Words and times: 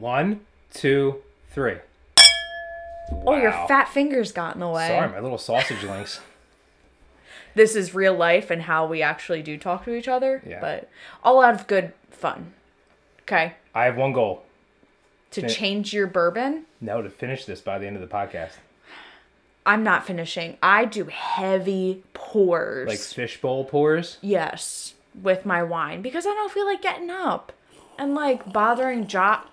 One, 0.00 0.40
two, 0.72 1.16
three. 1.50 1.76
Oh, 3.26 3.36
your 3.36 3.52
fat 3.52 3.88
fingers 3.88 4.32
got 4.32 4.54
in 4.54 4.60
the 4.60 4.68
way. 4.68 4.88
Sorry, 4.88 5.08
my 5.08 5.20
little 5.20 5.38
sausage 5.38 5.82
links. 5.84 6.20
This 7.52 7.74
is 7.74 7.96
real 7.96 8.14
life 8.14 8.48
and 8.48 8.62
how 8.62 8.86
we 8.86 9.02
actually 9.02 9.42
do 9.42 9.58
talk 9.58 9.84
to 9.84 9.92
each 9.92 10.06
other. 10.06 10.40
Yeah. 10.46 10.60
But 10.60 10.88
all 11.24 11.42
out 11.42 11.54
of 11.54 11.66
good 11.66 11.92
fun. 12.08 12.54
Okay. 13.22 13.54
I 13.74 13.86
have 13.86 13.96
one 13.96 14.12
goal. 14.12 14.44
To 15.32 15.40
Fin- 15.40 15.50
change 15.50 15.92
your 15.92 16.06
bourbon, 16.06 16.66
No, 16.80 17.02
to 17.02 17.10
finish 17.10 17.44
this 17.44 17.60
by 17.60 17.80
the 17.80 17.88
end 17.88 17.96
of 17.96 18.02
the 18.02 18.08
podcast. 18.08 18.52
I'm 19.66 19.82
not 19.82 20.06
finishing. 20.06 20.58
I 20.62 20.84
do 20.84 21.06
heavy 21.06 22.04
pours. 22.14 22.88
Like 22.88 23.00
fishbowl 23.00 23.64
pours. 23.64 24.18
yes, 24.20 24.94
with 25.20 25.44
my 25.44 25.64
wine 25.64 26.02
because 26.02 26.26
I 26.26 26.30
don't 26.30 26.52
feel 26.52 26.66
like 26.66 26.80
getting 26.80 27.10
up 27.10 27.52
and 27.98 28.14
like 28.14 28.52
bothering 28.52 29.08
Josh. 29.08 29.44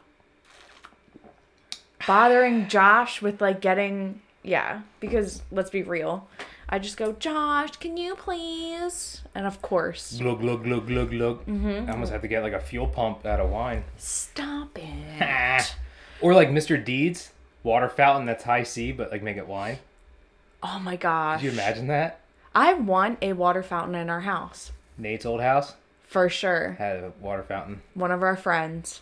Bothering 2.07 2.67
Josh 2.69 3.21
with 3.21 3.41
like 3.41 3.61
getting 3.61 4.21
yeah 4.43 4.81
because 4.99 5.41
let's 5.51 5.69
be 5.69 5.83
real, 5.83 6.27
I 6.69 6.79
just 6.79 6.97
go 6.97 7.11
Josh, 7.13 7.71
can 7.77 7.97
you 7.97 8.15
please? 8.15 9.21
And 9.35 9.45
of 9.45 9.61
course, 9.61 10.17
Glug, 10.17 10.39
glug, 10.39 10.63
glug, 10.63 10.87
glug, 10.87 11.11
glug. 11.11 11.45
Mm-hmm. 11.45 11.89
I 11.89 11.91
almost 11.93 12.11
have 12.11 12.21
to 12.21 12.27
get 12.27 12.41
like 12.43 12.53
a 12.53 12.59
fuel 12.59 12.87
pump 12.87 13.25
out 13.25 13.39
of 13.39 13.49
wine. 13.49 13.83
stop 13.97 14.69
it. 14.79 15.75
or 16.21 16.33
like 16.33 16.49
Mr. 16.49 16.83
Deeds, 16.83 17.31
water 17.63 17.89
fountain 17.89 18.25
that's 18.25 18.43
high 18.45 18.63
C, 18.63 18.91
but 18.91 19.11
like 19.11 19.21
make 19.21 19.37
it 19.37 19.47
wine. 19.47 19.79
Oh 20.63 20.79
my 20.79 20.95
gosh. 20.95 21.41
Could 21.41 21.45
you 21.45 21.51
imagine 21.51 21.87
that? 21.87 22.21
I 22.55 22.73
want 22.73 23.19
a 23.21 23.33
water 23.33 23.61
fountain 23.61 23.93
in 23.93 24.09
our 24.09 24.21
house 24.21 24.71
Nate's 24.97 25.25
old 25.27 25.41
house 25.41 25.75
for 26.01 26.27
sure. 26.29 26.75
had 26.79 26.97
a 26.97 27.11
water 27.21 27.43
fountain. 27.43 27.81
One 27.93 28.11
of 28.11 28.23
our 28.23 28.35
friends. 28.35 29.01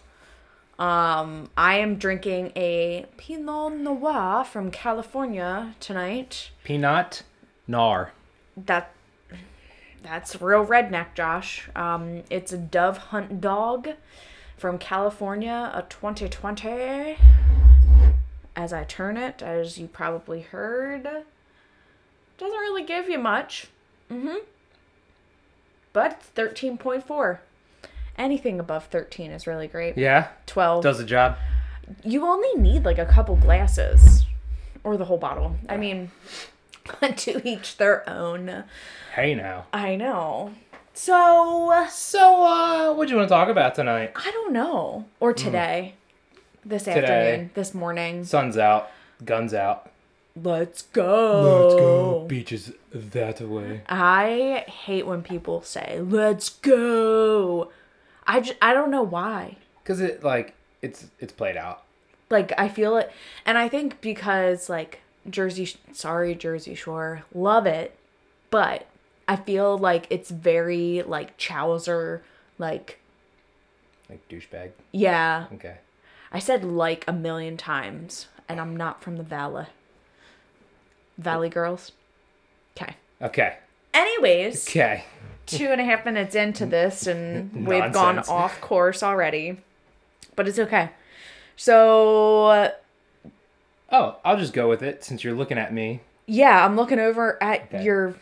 Um, 0.77 1.49
I 1.55 1.77
am 1.77 1.95
drinking 1.95 2.51
a 2.55 3.05
Pinot 3.17 3.73
Noir 3.77 4.43
from 4.43 4.71
California 4.71 5.73
tonight. 5.79 6.51
Peanut, 6.65 7.23
nar. 7.65 8.11
That 8.57 8.91
that's 10.03 10.41
real 10.41 10.65
redneck, 10.65 11.15
Josh. 11.15 11.69
Um, 11.75 12.23
it's 12.29 12.51
a 12.51 12.57
Dove 12.57 12.97
Hunt 12.97 13.39
Dog 13.39 13.89
from 14.57 14.77
California, 14.77 15.71
a 15.73 15.81
2020. 15.83 17.17
As 18.55 18.73
I 18.73 18.83
turn 18.83 19.17
it, 19.17 19.41
as 19.41 19.77
you 19.77 19.87
probably 19.87 20.41
heard, 20.41 21.03
doesn't 22.37 22.59
really 22.59 22.83
give 22.83 23.09
you 23.09 23.17
much. 23.17 23.67
Mm-hmm. 24.11 24.37
But 25.93 26.19
it's 26.19 26.57
13.4. 26.57 27.39
Anything 28.17 28.59
above 28.59 28.85
13 28.85 29.31
is 29.31 29.45
really 29.47 29.67
great. 29.67 29.97
Yeah, 29.97 30.29
12. 30.45 30.83
does 30.83 30.97
the 30.99 31.03
job. 31.03 31.37
you 32.03 32.25
only 32.25 32.53
need 32.61 32.85
like 32.85 32.97
a 32.97 33.05
couple 33.05 33.35
glasses 33.35 34.25
or 34.83 34.97
the 34.97 35.05
whole 35.05 35.17
bottle. 35.17 35.57
I 35.67 35.77
mean, 35.77 36.11
to 37.17 37.47
each 37.47 37.77
their 37.77 38.07
own. 38.09 38.63
Hey 39.13 39.35
now. 39.35 39.65
I 39.73 39.95
know. 39.95 40.53
So, 40.93 41.85
So, 41.89 42.45
uh, 42.45 42.93
what 42.93 43.07
do 43.07 43.11
you 43.11 43.17
want 43.17 43.27
to 43.27 43.33
talk 43.35 43.49
about 43.49 43.75
tonight? 43.75 44.13
I 44.15 44.31
don't 44.31 44.53
know. 44.53 45.05
Or 45.19 45.33
today. 45.33 45.95
This 46.63 46.83
Today. 46.85 47.01
afternoon. 47.01 47.51
This 47.53 47.73
morning. 47.75 48.23
Sun's 48.23 48.57
out, 48.57 48.89
guns 49.23 49.53
out. 49.53 49.91
Let's 50.41 50.81
go. 50.81 52.25
Beaches 52.27 52.71
that 52.91 53.39
way. 53.41 53.81
I 53.87 54.65
hate 54.67 55.05
when 55.05 55.21
people 55.21 55.61
say, 55.61 55.99
let's 56.01 56.49
go. 56.49 57.71
I, 58.27 58.39
j- 58.41 58.57
I 58.61 58.73
don't 58.73 58.91
know 58.91 59.03
why. 59.03 59.57
Cause 59.83 59.99
it 60.01 60.23
like 60.23 60.53
it's 60.81 61.05
it's 61.19 61.31
played 61.33 61.57
out. 61.57 61.83
like 62.29 62.51
I 62.57 62.67
feel 62.69 62.97
it, 62.97 63.11
and 63.45 63.57
I 63.57 63.69
think 63.69 64.01
because 64.01 64.67
like 64.69 65.01
Jersey, 65.29 65.69
sorry 65.91 66.33
Jersey 66.35 66.73
Shore, 66.75 67.23
love 67.33 67.65
it, 67.67 67.95
but 68.49 68.87
I 69.27 69.35
feel 69.35 69.77
like 69.77 70.07
it's 70.09 70.31
very 70.31 71.03
like 71.03 71.37
Chowser, 71.37 72.21
like 72.57 72.99
Like 74.09 74.27
douchebag. 74.27 74.71
yeah. 74.91 75.45
Okay. 75.53 75.77
I 76.31 76.39
said 76.39 76.63
like 76.63 77.05
a 77.07 77.13
million 77.13 77.57
times, 77.57 78.27
and 78.49 78.59
I'm 78.59 78.75
not 78.75 79.03
from 79.03 79.17
the 79.17 79.23
Valley. 79.23 79.67
Valley 81.17 81.49
girls. 81.49 81.91
Okay. 82.75 82.95
Okay. 83.21 83.57
Anyways, 83.93 84.67
Okay. 84.67 85.05
Two 85.45 85.67
and 85.67 85.79
a 85.81 85.83
half 85.83 86.05
minutes 86.05 86.35
into 86.35 86.65
this, 86.65 87.07
and 87.07 87.51
we've 87.67 87.91
gone 87.91 88.19
off 88.19 88.59
course 88.61 89.01
already, 89.03 89.57
but 90.35 90.47
it's 90.47 90.59
okay. 90.59 90.89
So 91.55 92.71
Oh, 93.91 94.15
I'll 94.25 94.37
just 94.37 94.53
go 94.53 94.67
with 94.67 94.81
it 94.83 95.03
since 95.03 95.23
you're 95.23 95.35
looking 95.35 95.57
at 95.57 95.73
me. 95.73 96.01
Yeah, 96.25 96.65
I'm 96.65 96.75
looking 96.75 96.99
over 96.99 97.41
at 97.41 97.63
Okay. 97.73 97.83
your. 97.83 98.15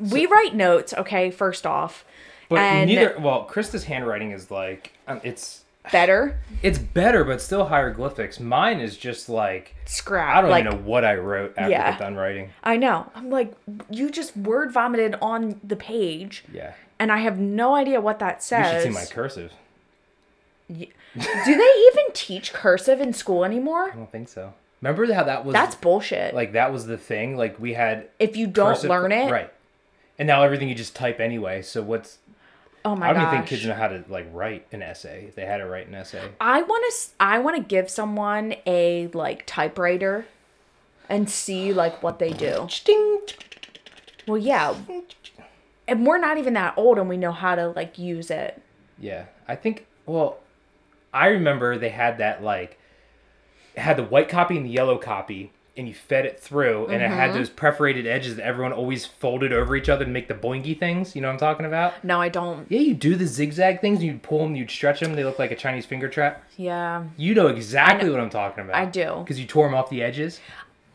We 0.00 0.26
write 0.26 0.54
notes, 0.54 0.92
okay. 0.94 1.30
First 1.30 1.66
off, 1.66 2.04
But 2.48 2.58
And- 2.60 2.88
neither. 2.88 3.16
Well, 3.18 3.46
Krista's 3.48 3.84
handwriting 3.84 4.32
is 4.32 4.50
like 4.50 4.92
um, 5.06 5.20
it's 5.22 5.62
better 5.90 6.38
it's 6.62 6.78
better, 6.78 7.24
but 7.24 7.40
still 7.40 7.64
hieroglyphics. 7.66 8.38
Mine 8.38 8.78
is 8.78 8.96
just 8.96 9.28
like 9.28 9.74
scrap. 9.84 10.36
I 10.36 10.40
don't 10.42 10.50
like, 10.50 10.64
even 10.64 10.76
know 10.78 10.82
what 10.84 11.04
I 11.04 11.16
wrote 11.16 11.54
after 11.56 11.70
Yeah. 11.70 11.98
Done 11.98 12.14
writing. 12.14 12.50
I 12.62 12.76
know. 12.76 13.10
I'm 13.16 13.30
like, 13.30 13.52
you 13.90 14.08
just 14.10 14.36
word 14.36 14.70
vomited 14.70 15.16
on 15.20 15.58
the 15.64 15.74
page, 15.74 16.44
Yeah. 16.52 16.74
and 17.00 17.10
I 17.10 17.18
have 17.18 17.36
no 17.40 17.74
idea 17.74 18.00
what 18.00 18.20
that 18.20 18.44
says. 18.44 18.66
You 18.66 18.80
should 18.80 18.94
see 18.94 19.00
my 19.00 19.06
cursive. 19.12 19.52
Do 20.68 20.86
they 21.16 21.86
even 21.92 22.12
teach 22.14 22.52
cursive 22.52 23.00
in 23.00 23.12
school 23.12 23.44
anymore? 23.44 23.90
I 23.92 23.96
don't 23.96 24.10
think 24.12 24.28
so. 24.28 24.54
Remember 24.80 25.12
how 25.12 25.24
that 25.24 25.44
was 25.44 25.52
That's 25.52 25.74
bullshit. 25.74 26.34
like 26.34 26.52
that 26.52 26.72
was 26.72 26.86
the 26.86 26.96
thing. 26.98 27.36
Like 27.36 27.58
we 27.60 27.74
had 27.74 28.08
if 28.18 28.36
you 28.36 28.46
don't 28.46 28.74
cursive- 28.74 28.90
learn 28.90 29.12
it, 29.12 29.30
right, 29.30 29.52
and 30.18 30.26
now 30.26 30.42
everything 30.42 30.68
you 30.68 30.74
just 30.74 30.94
type 30.96 31.20
anyway. 31.20 31.62
So 31.62 31.82
what's 31.82 32.18
oh 32.84 32.96
my 32.96 33.06
god. 33.06 33.10
I 33.10 33.12
don't 33.12 33.22
gosh. 33.22 33.32
even 33.32 33.38
think 33.38 33.48
kids 33.48 33.66
know 33.66 33.74
how 33.74 33.88
to 33.88 34.04
like 34.08 34.28
write 34.32 34.66
an 34.72 34.82
essay. 34.82 35.26
If 35.28 35.34
they 35.34 35.46
had 35.46 35.58
to 35.58 35.66
write 35.66 35.88
an 35.88 35.94
essay. 35.94 36.30
I 36.40 36.62
want 36.62 36.84
to. 36.92 37.10
I 37.20 37.38
want 37.38 37.56
to 37.56 37.62
give 37.62 37.90
someone 37.90 38.54
a 38.66 39.08
like 39.08 39.44
typewriter, 39.46 40.26
and 41.08 41.28
see 41.28 41.72
like 41.72 42.02
what 42.02 42.18
they 42.18 42.32
do. 42.32 42.68
Well, 44.26 44.38
yeah. 44.38 44.74
And 45.88 46.06
we're 46.06 46.18
not 46.18 46.38
even 46.38 46.54
that 46.54 46.74
old 46.76 46.98
and 46.98 47.08
we 47.08 47.16
know 47.16 47.32
how 47.32 47.54
to 47.54 47.68
like 47.68 47.98
use 47.98 48.30
it. 48.30 48.62
Yeah, 48.98 49.26
I 49.48 49.56
think. 49.56 49.86
Well, 50.06 50.38
I 51.12 51.28
remember 51.28 51.76
they 51.76 51.90
had 51.90 52.18
that 52.18 52.42
like 52.42 52.78
had 53.76 53.96
the 53.96 54.04
white 54.04 54.28
copy 54.28 54.56
and 54.56 54.64
the 54.66 54.70
yellow 54.70 54.96
copy, 54.98 55.52
and 55.76 55.88
you 55.88 55.94
fed 55.94 56.26
it 56.26 56.38
through, 56.38 56.86
and 56.88 57.02
it 57.02 57.06
Mm-hmm. 57.06 57.14
had 57.14 57.34
those 57.34 57.48
perforated 57.48 58.06
edges 58.06 58.36
that 58.36 58.44
everyone 58.44 58.72
always 58.72 59.06
folded 59.06 59.52
over 59.52 59.74
each 59.74 59.88
other 59.88 60.04
to 60.04 60.10
make 60.10 60.28
the 60.28 60.34
boingy 60.34 60.78
things. 60.78 61.14
You 61.16 61.22
know 61.22 61.28
what 61.28 61.32
I'm 61.34 61.38
talking 61.38 61.64
about? 61.66 62.04
No, 62.04 62.20
I 62.20 62.28
don't. 62.28 62.66
Yeah, 62.70 62.80
you 62.80 62.92
do 62.94 63.16
the 63.16 63.26
zigzag 63.26 63.80
things. 63.80 63.98
and 64.00 64.06
You'd 64.06 64.22
pull 64.22 64.40
them, 64.40 64.54
you'd 64.54 64.70
stretch 64.70 65.00
them. 65.00 65.14
They 65.14 65.24
look 65.24 65.38
like 65.38 65.50
a 65.50 65.56
Chinese 65.56 65.86
finger 65.86 66.08
trap. 66.08 66.44
Yeah. 66.58 67.04
You 67.16 67.34
know 67.34 67.46
exactly 67.46 68.10
what 68.10 68.20
I'm 68.20 68.28
talking 68.30 68.64
about. 68.64 68.76
I 68.76 68.84
do. 68.84 69.16
Because 69.20 69.40
you 69.40 69.46
tore 69.46 69.66
them 69.66 69.74
off 69.74 69.88
the 69.88 70.02
edges. 70.02 70.40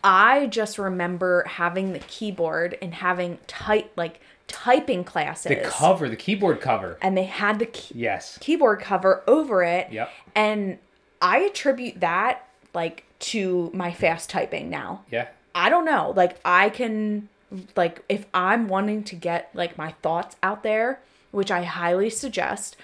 I 0.04 0.46
just 0.48 0.78
remember 0.78 1.44
having 1.48 1.94
the 1.94 2.00
keyboard 2.00 2.78
and 2.82 2.94
having 2.94 3.40
tight 3.48 3.92
like 3.96 4.22
typing 4.48 5.04
classes. 5.04 5.50
The 5.50 5.56
cover, 5.58 6.08
the 6.08 6.16
keyboard 6.16 6.62
cover. 6.62 6.98
and 7.02 7.18
they 7.18 7.24
had 7.26 7.58
the 7.60 7.66
key- 7.66 7.96
Yes. 7.98 8.38
keyboard 8.40 8.80
cover 8.80 9.24
over 9.28 9.64
it. 9.64 9.92
Yep. 9.92 10.10
And 10.36 10.78
I 11.22 11.40
attribute 11.40 12.00
that 12.00 12.48
like 12.76 13.04
to 13.20 13.72
my 13.74 13.92
fast 13.92 14.30
typing 14.30 14.70
now. 14.70 15.04
Yeah. 15.12 15.28
I 15.56 15.70
don't 15.70 15.86
know. 15.86 16.14
Like 16.16 16.40
I 16.46 16.70
can 16.70 17.30
like 17.76 18.04
if 18.10 18.26
I'm 18.34 18.68
wanting 18.68 19.04
to 19.06 19.16
get 19.16 19.50
like 19.54 19.78
my 19.78 19.92
thoughts 20.02 20.36
out 20.44 20.64
there, 20.64 21.00
which 21.32 21.50
I 21.52 21.64
highly 21.64 22.10
suggest, 22.10 22.76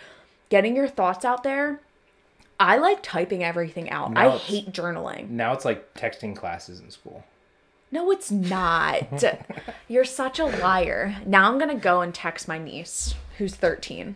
getting 0.50 0.76
your 0.76 0.88
thoughts 0.88 1.24
out 1.26 1.44
there, 1.44 1.82
I 2.60 2.78
like 2.78 3.04
typing 3.04 3.44
everything 3.44 3.90
out. 3.90 4.12
Now 4.14 4.32
I 4.34 4.38
hate 4.38 4.72
journaling. 4.72 5.30
Now 5.30 5.54
it's 5.54 5.66
like 5.66 5.94
texting 5.94 6.36
classes 6.36 6.80
in 6.80 6.90
school. 6.92 7.24
No, 7.92 8.10
it's 8.10 8.32
not. 8.32 9.24
You're 9.88 10.04
such 10.06 10.40
a 10.40 10.46
liar. 10.46 11.18
Now 11.28 11.48
I'm 11.52 11.60
going 11.60 11.70
to 11.70 11.76
go 11.82 12.02
and 12.02 12.12
text 12.12 12.48
my 12.48 12.58
niece 12.58 13.14
who's 13.38 13.54
13 13.54 14.16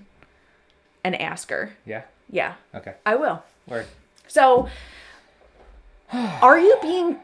and 1.03 1.21
ask 1.21 1.51
her. 1.51 1.73
Yeah. 1.85 2.03
Yeah, 2.29 2.55
Okay. 2.73 2.95
I 3.05 3.15
will. 3.15 3.43
Word. 3.67 3.85
So, 4.27 4.67
are 6.41 6.59
you 6.59 6.77
being 6.81 7.17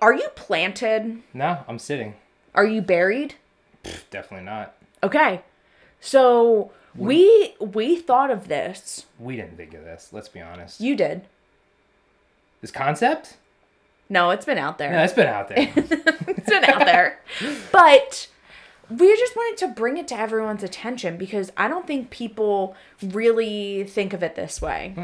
are 0.00 0.14
you 0.14 0.28
planted? 0.34 1.22
No, 1.34 1.58
I'm 1.68 1.78
sitting. 1.78 2.14
Are 2.54 2.64
you 2.64 2.80
buried? 2.80 3.34
Definitely 4.10 4.46
not. 4.46 4.74
Okay. 5.02 5.42
So, 6.00 6.72
we 6.94 7.54
we 7.60 7.96
thought 7.96 8.30
of 8.30 8.48
this. 8.48 9.06
We 9.18 9.36
didn't 9.36 9.56
think 9.56 9.74
of 9.74 9.84
this. 9.84 10.08
Let's 10.12 10.28
be 10.28 10.40
honest. 10.40 10.80
You 10.80 10.96
did. 10.96 11.22
This 12.60 12.70
concept? 12.70 13.36
No, 14.08 14.30
it's 14.30 14.44
been 14.44 14.58
out 14.58 14.78
there. 14.78 14.92
Yeah, 14.92 15.04
it's 15.04 15.12
been 15.12 15.28
out 15.28 15.48
there. 15.48 15.72
it's 15.76 16.50
been 16.50 16.64
out 16.64 16.84
there. 16.84 17.20
But 17.70 18.28
we 18.90 19.16
just 19.16 19.36
wanted 19.36 19.58
to 19.66 19.68
bring 19.68 19.98
it 19.98 20.08
to 20.08 20.18
everyone's 20.18 20.64
attention 20.64 21.16
because 21.16 21.52
I 21.56 21.68
don't 21.68 21.86
think 21.86 22.10
people 22.10 22.74
really 23.02 23.84
think 23.84 24.12
of 24.12 24.22
it 24.22 24.34
this 24.34 24.60
way. 24.60 24.94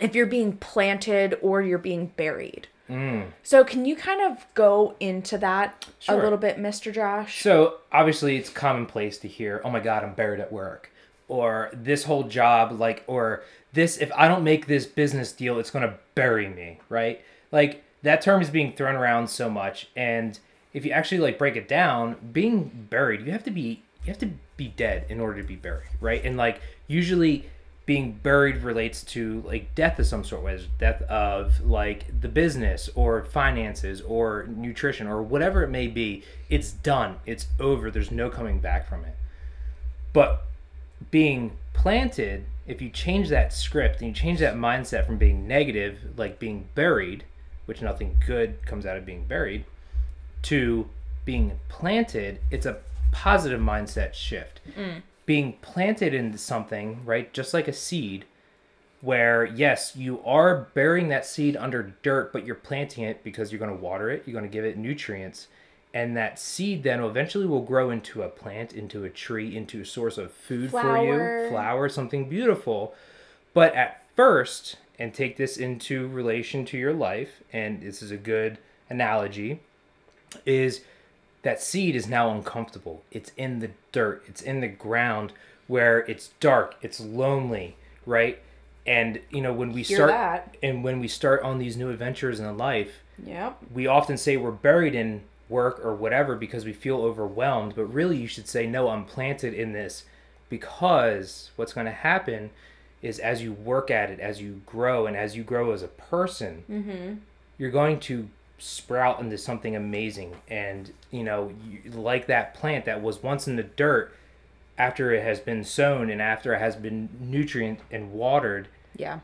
If 0.00 0.14
you're 0.14 0.26
being 0.26 0.56
planted 0.56 1.38
or 1.42 1.62
you're 1.62 1.78
being 1.78 2.06
buried. 2.16 2.68
Mm. 2.88 3.26
So 3.44 3.62
can 3.62 3.84
you 3.84 3.94
kind 3.94 4.20
of 4.20 4.44
go 4.54 4.96
into 4.98 5.38
that 5.38 5.86
Sure. 6.00 6.18
a 6.18 6.22
little 6.22 6.38
bit, 6.38 6.56
Mr. 6.58 6.92
Josh? 6.92 7.40
So 7.40 7.76
obviously, 7.92 8.36
it's 8.36 8.50
commonplace 8.50 9.16
to 9.18 9.28
hear, 9.28 9.60
"Oh 9.64 9.70
my 9.70 9.78
God, 9.80 10.02
I'm 10.02 10.14
buried 10.14 10.40
at 10.40 10.52
work," 10.52 10.90
or 11.28 11.70
"This 11.72 12.04
whole 12.04 12.24
job, 12.24 12.80
like," 12.80 13.04
or 13.06 13.44
"This 13.72 13.96
if 13.98 14.10
I 14.16 14.26
don't 14.26 14.42
make 14.42 14.66
this 14.66 14.86
business 14.86 15.30
deal, 15.30 15.60
it's 15.60 15.70
gonna 15.70 15.94
bury 16.16 16.48
me," 16.48 16.80
right? 16.88 17.20
Like 17.52 17.84
that 18.02 18.22
term 18.22 18.42
is 18.42 18.50
being 18.50 18.72
thrown 18.72 18.96
around 18.96 19.28
so 19.30 19.48
much, 19.48 19.88
and 19.94 20.38
if 20.72 20.84
you 20.84 20.90
actually 20.90 21.18
like 21.18 21.38
break 21.38 21.54
it 21.54 21.68
down, 21.68 22.16
being 22.32 22.86
buried, 22.90 23.24
you 23.24 23.30
have 23.30 23.44
to 23.44 23.50
be 23.52 23.82
you 24.02 24.08
have 24.08 24.18
to 24.18 24.30
be 24.56 24.68
dead 24.68 25.04
in 25.08 25.20
order 25.20 25.40
to 25.40 25.46
be 25.46 25.54
buried, 25.56 25.90
right? 26.00 26.24
And 26.24 26.36
like 26.36 26.60
usually. 26.88 27.44
Being 27.86 28.12
buried 28.22 28.58
relates 28.58 29.02
to 29.04 29.42
like 29.46 29.74
death 29.74 29.98
of 29.98 30.06
some 30.06 30.22
sort, 30.22 30.42
whether 30.42 30.62
death 30.78 31.02
of 31.02 31.64
like 31.64 32.20
the 32.20 32.28
business 32.28 32.88
or 32.94 33.24
finances 33.24 34.00
or 34.02 34.46
nutrition 34.48 35.06
or 35.06 35.22
whatever 35.22 35.62
it 35.62 35.70
may 35.70 35.88
be. 35.88 36.22
It's 36.48 36.70
done. 36.70 37.16
It's 37.26 37.46
over. 37.58 37.90
There's 37.90 38.10
no 38.10 38.30
coming 38.30 38.60
back 38.60 38.88
from 38.88 39.04
it. 39.04 39.16
But 40.12 40.44
being 41.10 41.56
planted, 41.72 42.44
if 42.66 42.80
you 42.82 42.90
change 42.90 43.28
that 43.30 43.52
script 43.52 44.00
and 44.00 44.08
you 44.08 44.14
change 44.14 44.38
that 44.40 44.54
mindset 44.54 45.06
from 45.06 45.16
being 45.16 45.48
negative, 45.48 45.98
like 46.16 46.38
being 46.38 46.68
buried, 46.74 47.24
which 47.66 47.82
nothing 47.82 48.16
good 48.26 48.64
comes 48.66 48.86
out 48.86 48.96
of 48.96 49.06
being 49.06 49.24
buried, 49.24 49.64
to 50.42 50.88
being 51.24 51.58
planted, 51.68 52.40
it's 52.50 52.66
a 52.66 52.78
positive 53.12 53.60
mindset 53.60 54.14
shift. 54.14 54.60
Mm. 54.76 55.02
Being 55.30 55.52
planted 55.62 56.12
into 56.12 56.38
something, 56.38 57.04
right, 57.04 57.32
just 57.32 57.54
like 57.54 57.68
a 57.68 57.72
seed, 57.72 58.24
where 59.00 59.44
yes, 59.44 59.94
you 59.94 60.20
are 60.24 60.66
burying 60.74 61.06
that 61.10 61.24
seed 61.24 61.56
under 61.56 61.94
dirt, 62.02 62.32
but 62.32 62.44
you're 62.44 62.56
planting 62.56 63.04
it 63.04 63.22
because 63.22 63.52
you're 63.52 63.60
going 63.60 63.70
to 63.70 63.80
water 63.80 64.10
it, 64.10 64.24
you're 64.26 64.32
going 64.32 64.50
to 64.50 64.52
give 64.52 64.64
it 64.64 64.76
nutrients, 64.76 65.46
and 65.94 66.16
that 66.16 66.40
seed 66.40 66.82
then 66.82 67.00
eventually 67.00 67.46
will 67.46 67.62
grow 67.62 67.90
into 67.90 68.22
a 68.22 68.28
plant, 68.28 68.72
into 68.72 69.04
a 69.04 69.08
tree, 69.08 69.56
into 69.56 69.82
a 69.82 69.86
source 69.86 70.18
of 70.18 70.32
food 70.32 70.72
for 70.72 70.98
you, 70.98 71.48
flower, 71.48 71.88
something 71.88 72.28
beautiful. 72.28 72.92
But 73.54 73.72
at 73.76 74.02
first, 74.16 74.78
and 74.98 75.14
take 75.14 75.36
this 75.36 75.56
into 75.56 76.08
relation 76.08 76.64
to 76.64 76.76
your 76.76 76.92
life, 76.92 77.44
and 77.52 77.80
this 77.82 78.02
is 78.02 78.10
a 78.10 78.16
good 78.16 78.58
analogy, 78.88 79.60
is 80.44 80.80
that 81.42 81.62
seed 81.62 81.96
is 81.96 82.06
now 82.08 82.30
uncomfortable. 82.30 83.02
It's 83.10 83.32
in 83.36 83.60
the 83.60 83.70
dirt, 83.92 84.22
it's 84.28 84.42
in 84.42 84.60
the 84.60 84.68
ground 84.68 85.32
where 85.66 86.00
it's 86.00 86.28
dark, 86.40 86.74
it's 86.82 87.00
lonely, 87.00 87.76
right? 88.06 88.38
And 88.86 89.20
you 89.30 89.40
know, 89.40 89.52
when 89.52 89.72
we 89.72 89.82
Hear 89.82 89.98
start 89.98 90.10
that. 90.10 90.56
and 90.62 90.82
when 90.82 91.00
we 91.00 91.08
start 91.08 91.42
on 91.42 91.58
these 91.58 91.76
new 91.76 91.90
adventures 91.90 92.40
in 92.40 92.56
life, 92.58 93.00
Yep. 93.24 93.58
we 93.72 93.86
often 93.86 94.16
say 94.16 94.36
we're 94.36 94.50
buried 94.50 94.94
in 94.94 95.22
work 95.48 95.84
or 95.84 95.94
whatever 95.94 96.34
because 96.36 96.64
we 96.64 96.72
feel 96.72 97.02
overwhelmed, 97.02 97.74
but 97.76 97.84
really 97.84 98.16
you 98.16 98.26
should 98.26 98.48
say 98.48 98.66
no, 98.66 98.88
I'm 98.88 99.04
planted 99.04 99.52
in 99.52 99.72
this 99.72 100.04
because 100.48 101.50
what's 101.56 101.72
going 101.72 101.86
to 101.86 101.92
happen 101.92 102.50
is 103.02 103.18
as 103.18 103.42
you 103.42 103.52
work 103.52 103.90
at 103.90 104.10
it, 104.10 104.20
as 104.20 104.40
you 104.42 104.60
grow 104.66 105.06
and 105.06 105.16
as 105.16 105.36
you 105.36 105.42
grow 105.42 105.72
as 105.72 105.82
a 105.82 105.88
person, 105.88 106.64
mm-hmm. 106.70 107.14
you're 107.58 107.70
going 107.70 107.98
to 108.00 108.28
sprout 108.60 109.20
into 109.20 109.38
something 109.38 109.74
amazing 109.74 110.34
and 110.48 110.92
you 111.10 111.22
know 111.24 111.52
you, 111.66 111.90
like 111.92 112.26
that 112.26 112.54
plant 112.54 112.84
that 112.84 113.02
was 113.02 113.22
once 113.22 113.48
in 113.48 113.56
the 113.56 113.62
dirt 113.62 114.14
after 114.78 115.12
it 115.12 115.22
has 115.22 115.40
been 115.40 115.64
sown 115.64 116.10
and 116.10 116.22
after 116.22 116.54
it 116.54 116.58
has 116.58 116.76
been 116.76 117.08
nutrient 117.20 117.80
and 117.90 118.12
watered 118.12 118.68
Yeah. 118.96 119.20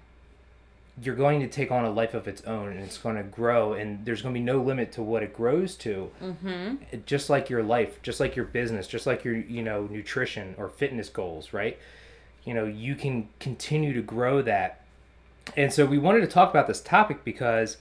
you're 1.03 1.15
going 1.15 1.41
to 1.41 1.49
take 1.49 1.71
on 1.71 1.85
a 1.85 1.91
life 1.91 2.15
of 2.15 2.27
its 2.27 2.43
own 2.43 2.69
and 2.69 2.81
it's 2.81 2.99
going 2.99 3.17
to 3.17 3.23
grow 3.23 3.75
and 3.75 4.05
there's 4.05 4.23
going 4.23 4.35
to 4.35 4.39
be 4.39 4.45
no 4.45 4.61
limit 4.61 4.93
to 4.93 5.03
what 5.03 5.23
it 5.23 5.35
grows 5.35 5.75
to 5.77 6.11
mm-hmm. 6.23 6.77
just 7.05 7.29
like 7.31 7.51
your 7.51 7.63
life 7.63 8.01
just 8.03 8.21
like 8.21 8.37
your 8.37 8.47
business 8.47 8.87
just 8.87 9.07
like 9.07 9.25
your 9.25 9.35
you 9.37 9.63
know 9.63 9.87
nutrition 9.91 10.55
or 10.59 10.69
fitness 10.69 11.09
goals 11.09 11.53
right 11.53 11.79
you 12.45 12.55
know 12.55 12.65
you 12.65 12.95
can 12.95 13.29
continue 13.39 13.93
to 13.93 14.03
grow 14.03 14.41
that 14.41 14.81
and 15.57 15.73
so 15.73 15.87
we 15.87 15.99
wanted 15.99 16.21
to 16.21 16.27
talk 16.27 16.51
about 16.51 16.67
this 16.67 16.81
topic 16.81 17.23
because 17.25 17.77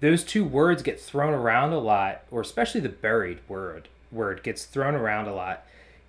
those 0.00 0.24
two 0.24 0.44
words 0.44 0.82
get 0.82 1.00
thrown 1.00 1.32
around 1.32 1.72
a 1.72 1.78
lot 1.78 2.22
or 2.30 2.40
especially 2.40 2.80
the 2.80 2.88
buried 2.88 3.38
word 3.48 3.88
word 4.12 4.42
gets 4.42 4.64
thrown 4.64 4.94
around 4.94 5.26
a 5.26 5.34
lot 5.34 5.64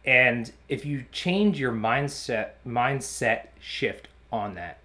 and 0.06 0.52
if 0.70 0.86
you 0.86 1.06
change 1.12 1.60
your 1.60 1.72
mindset 1.72 2.52
mindset 2.66 3.48
shift 3.60 4.08
on 4.32 4.56
that 4.56 4.80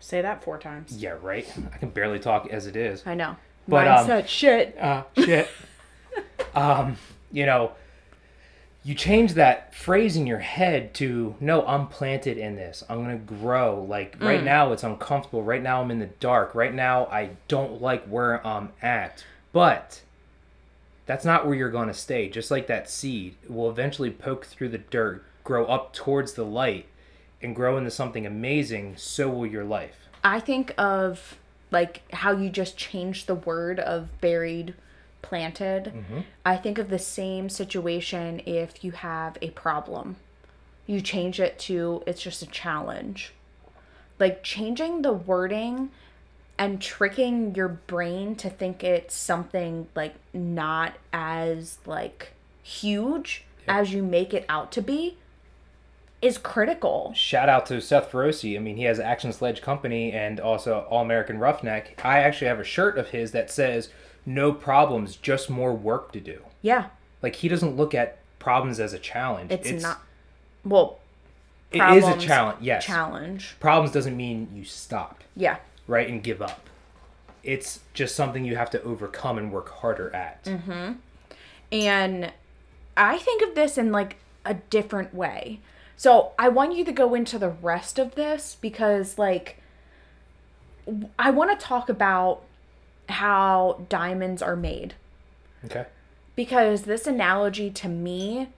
Say 0.00 0.22
that 0.22 0.42
four 0.42 0.56
times. 0.58 0.96
yeah, 0.96 1.16
right. 1.20 1.46
I 1.74 1.76
can 1.76 1.90
barely 1.90 2.18
talk 2.18 2.48
as 2.48 2.66
it 2.66 2.74
is. 2.74 3.02
I 3.06 3.14
know. 3.14 3.36
But, 3.68 3.86
um, 3.86 4.06
Mindset 4.08 4.26
shit. 4.28 4.76
Uh, 4.78 5.04
shit. 5.14 5.46
um, 6.54 6.96
you 7.30 7.44
know, 7.44 7.72
you 8.82 8.94
change 8.94 9.34
that 9.34 9.74
phrase 9.74 10.16
in 10.16 10.26
your 10.26 10.38
head 10.38 10.94
to 10.94 11.34
no, 11.38 11.66
I'm 11.66 11.86
planted 11.86 12.38
in 12.38 12.56
this. 12.56 12.82
I'm 12.88 13.02
gonna 13.02 13.16
grow. 13.18 13.84
Like 13.84 14.16
right 14.20 14.40
mm. 14.40 14.44
now, 14.44 14.72
it's 14.72 14.84
uncomfortable. 14.84 15.42
Right 15.42 15.62
now, 15.62 15.82
I'm 15.82 15.90
in 15.90 15.98
the 15.98 16.06
dark. 16.06 16.54
Right 16.54 16.74
now, 16.74 17.06
I 17.06 17.30
don't 17.48 17.82
like 17.82 18.06
where 18.06 18.44
I'm 18.46 18.70
at. 18.80 19.24
But 19.52 20.02
that's 21.06 21.24
not 21.24 21.46
where 21.46 21.54
you're 21.54 21.70
gonna 21.70 21.94
stay. 21.94 22.28
Just 22.28 22.50
like 22.50 22.68
that 22.68 22.88
seed 22.88 23.36
will 23.48 23.68
eventually 23.68 24.10
poke 24.10 24.46
through 24.46 24.70
the 24.70 24.78
dirt, 24.78 25.24
grow 25.44 25.66
up 25.66 25.92
towards 25.92 26.32
the 26.32 26.44
light, 26.44 26.86
and 27.42 27.54
grow 27.54 27.76
into 27.76 27.90
something 27.90 28.26
amazing. 28.26 28.96
So 28.96 29.28
will 29.28 29.46
your 29.46 29.64
life. 29.64 30.08
I 30.24 30.40
think 30.40 30.74
of 30.78 31.36
like 31.70 32.02
how 32.14 32.32
you 32.32 32.48
just 32.48 32.78
changed 32.78 33.26
the 33.26 33.34
word 33.34 33.78
of 33.78 34.20
buried, 34.20 34.74
planted. 35.22 35.92
Mm-hmm. 35.94 36.20
I 36.44 36.56
think 36.56 36.78
of 36.78 36.90
the 36.90 36.98
same 36.98 37.48
situation 37.48 38.42
if 38.46 38.84
you 38.84 38.92
have 38.92 39.38
a 39.42 39.50
problem. 39.50 40.16
You 40.86 41.00
change 41.00 41.40
it 41.40 41.58
to 41.60 42.02
it's 42.06 42.22
just 42.22 42.42
a 42.42 42.46
challenge. 42.46 43.32
Like 44.18 44.42
changing 44.42 45.02
the 45.02 45.12
wording 45.12 45.90
and 46.58 46.80
tricking 46.80 47.54
your 47.54 47.68
brain 47.68 48.34
to 48.36 48.50
think 48.50 48.84
it's 48.84 49.14
something 49.14 49.88
like 49.94 50.14
not 50.34 50.94
as 51.12 51.78
like 51.86 52.34
huge 52.62 53.44
as 53.66 53.92
you 53.92 54.02
make 54.02 54.34
it 54.34 54.44
out 54.48 54.70
to 54.72 54.82
be 54.82 55.16
is 56.20 56.36
critical. 56.36 57.12
shout 57.14 57.48
out 57.48 57.64
to 57.66 57.80
Seth 57.80 58.12
Feroce. 58.12 58.56
I 58.56 58.58
mean, 58.60 58.76
he 58.76 58.84
has 58.84 59.00
Axe 59.00 59.24
and 59.24 59.34
Sledge 59.34 59.62
Company 59.62 60.12
and 60.12 60.38
also 60.38 60.86
All 60.90 61.00
American 61.00 61.38
Roughneck. 61.38 61.98
I 62.04 62.18
actually 62.18 62.48
have 62.48 62.60
a 62.60 62.64
shirt 62.64 62.98
of 62.98 63.08
his 63.08 63.32
that 63.32 63.50
says 63.50 63.88
"No 64.26 64.52
problems, 64.52 65.16
just 65.16 65.50
more 65.50 65.72
work 65.74 66.12
to 66.12 66.20
do." 66.20 66.42
Yeah. 66.62 66.86
Like 67.22 67.36
he 67.36 67.48
doesn't 67.48 67.76
look 67.76 67.94
at 67.94 68.18
problems 68.38 68.80
as 68.80 68.92
a 68.92 68.98
challenge. 68.98 69.52
It's, 69.52 69.82
not 69.82 70.00
well 70.64 70.98
It 71.70 71.82
is 71.82 72.06
a 72.06 72.16
challenge. 72.16 72.58
Yes. 72.62 72.84
challenge. 72.84 73.56
Problems 73.60 73.92
doesn't 73.92 74.16
mean 74.16 74.48
you 74.54 74.64
stop, 74.64 75.22
Yeah. 75.36 75.58
right, 75.86 76.08
and 76.08 76.22
give 76.22 76.40
up. 76.42 76.68
It's 77.42 77.80
just 77.94 78.14
something 78.16 78.44
you 78.44 78.56
have 78.56 78.70
to 78.70 78.82
overcome 78.82 79.38
and 79.38 79.52
work 79.52 79.68
harder 79.70 80.14
at. 80.14 80.44
Mm-hmm. 80.44 80.92
And 81.72 82.32
I 82.96 83.18
think 83.18 83.42
of 83.42 83.54
this 83.54 83.78
in 83.78 83.92
like 83.92 84.16
a 84.44 84.54
different 84.54 85.14
way. 85.14 85.60
So 85.96 86.32
I 86.38 86.48
want 86.48 86.74
you 86.74 86.84
to 86.84 86.92
go 86.92 87.14
into 87.14 87.38
the 87.38 87.50
rest 87.50 87.98
of 87.98 88.14
this 88.14 88.56
because 88.60 89.18
like 89.18 89.58
I 91.18 91.30
want 91.30 91.58
to 91.58 91.64
talk 91.64 91.88
about 91.88 92.42
how 93.10 93.84
diamonds 93.88 94.42
are 94.42 94.56
made. 94.56 94.94
Okay. 95.64 95.84
because 96.36 96.82
this 96.82 97.06
analogy 97.06 97.68
to 97.70 97.86
me 97.88 98.48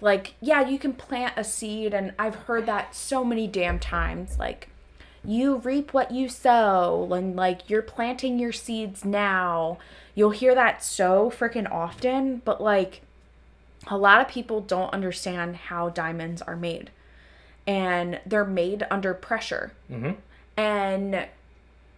like 0.00 0.34
yeah 0.40 0.60
you 0.68 0.78
can 0.78 0.92
plant 0.92 1.32
a 1.36 1.42
seed 1.42 1.92
and 1.92 2.12
i've 2.20 2.34
heard 2.46 2.66
that 2.66 2.94
so 2.94 3.24
many 3.24 3.48
damn 3.48 3.80
times 3.80 4.38
like 4.38 4.68
you 5.24 5.56
reap 5.56 5.92
what 5.92 6.12
you 6.12 6.28
sow 6.28 7.08
and 7.12 7.34
like 7.34 7.68
you're 7.68 7.82
planting 7.82 8.38
your 8.38 8.52
seeds 8.52 9.04
now 9.04 9.76
you'll 10.14 10.30
hear 10.30 10.54
that 10.54 10.84
so 10.84 11.28
freaking 11.30 11.68
often 11.68 12.40
but 12.44 12.60
like 12.62 13.00
a 13.88 13.96
lot 13.98 14.20
of 14.20 14.28
people 14.28 14.60
don't 14.60 14.92
understand 14.94 15.56
how 15.56 15.88
diamonds 15.88 16.40
are 16.42 16.54
made 16.56 16.90
and 17.66 18.20
they're 18.24 18.44
made 18.44 18.86
under 18.88 19.12
pressure 19.14 19.72
Mm-hmm. 19.90 20.12
and 20.56 21.26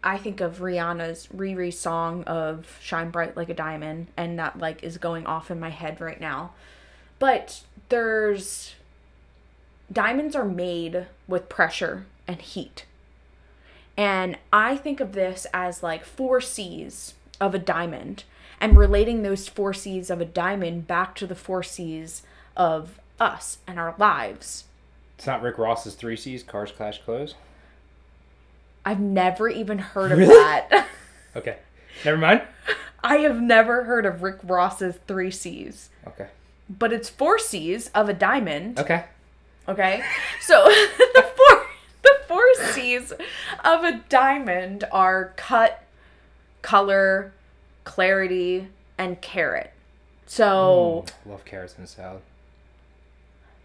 I 0.02 0.16
think 0.16 0.40
of 0.40 0.58
Rihanna's 0.58 1.28
Riri 1.34 1.72
song 1.72 2.22
of 2.24 2.78
Shine 2.80 3.10
Bright 3.10 3.36
Like 3.36 3.48
a 3.48 3.54
Diamond, 3.54 4.08
and 4.16 4.38
that 4.38 4.58
like 4.58 4.82
is 4.82 4.98
going 4.98 5.26
off 5.26 5.50
in 5.50 5.58
my 5.58 5.70
head 5.70 6.00
right 6.00 6.20
now. 6.20 6.52
But 7.18 7.62
there's 7.88 8.74
diamonds 9.92 10.36
are 10.36 10.44
made 10.44 11.06
with 11.26 11.48
pressure 11.48 12.06
and 12.26 12.40
heat. 12.40 12.84
And 13.96 14.38
I 14.52 14.76
think 14.76 15.00
of 15.00 15.12
this 15.12 15.46
as 15.52 15.82
like 15.82 16.04
four 16.04 16.40
C's 16.40 17.14
of 17.40 17.54
a 17.54 17.58
diamond 17.58 18.24
and 18.60 18.76
relating 18.76 19.22
those 19.22 19.48
four 19.48 19.74
C's 19.74 20.10
of 20.10 20.20
a 20.20 20.24
diamond 20.24 20.86
back 20.86 21.14
to 21.16 21.26
the 21.26 21.34
four 21.34 21.62
C's 21.62 22.22
of 22.56 23.00
us 23.18 23.58
and 23.66 23.78
our 23.78 23.94
lives. 23.98 24.64
It's 25.16 25.26
not 25.26 25.42
Rick 25.42 25.58
Ross's 25.58 25.94
three 25.94 26.16
C's: 26.16 26.44
cars, 26.44 26.70
clash, 26.70 27.02
clothes. 27.02 27.34
I've 28.88 29.00
never 29.00 29.50
even 29.50 29.78
heard 29.78 30.12
of 30.12 30.18
Really? 30.18 30.34
that. 30.34 30.86
Okay. 31.36 31.56
Never 32.06 32.16
mind. 32.16 32.40
I 33.04 33.18
have 33.18 33.38
never 33.40 33.84
heard 33.84 34.06
of 34.06 34.22
Rick 34.22 34.38
Ross's 34.42 34.96
three 35.06 35.30
C's, 35.30 35.90
Okay. 36.06 36.28
but 36.70 36.90
it's 36.92 37.08
four 37.10 37.38
C's 37.38 37.88
of 37.94 38.08
a 38.08 38.14
diamond. 38.14 38.78
Okay. 38.80 39.04
Okay, 39.68 40.02
so 40.40 40.64
the 41.14 41.30
four 41.36 41.66
the 42.02 42.14
four 42.26 42.42
C's 42.72 43.12
of 43.62 43.84
a 43.84 44.00
diamond 44.08 44.84
are 44.90 45.34
cut, 45.36 45.84
color, 46.62 47.32
clarity, 47.84 48.68
and 48.96 49.20
carat. 49.20 49.72
So 50.26 51.04
Mm, 51.26 51.30
love 51.30 51.44
carrots 51.44 51.76
in 51.76 51.84
a 51.84 51.86
salad. 51.86 52.22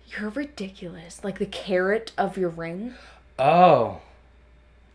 you're 0.10 0.30
ridiculous. 0.30 1.24
Like 1.24 1.40
the 1.40 1.46
carat 1.46 2.12
of 2.18 2.38
your 2.38 2.50
ring. 2.50 2.94
Oh, 3.40 4.02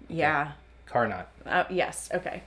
Yeah. 0.09 0.53
Carnot. 0.87 1.29
Uh, 1.45 1.65
yes. 1.71 2.09
Okay. 2.15 2.43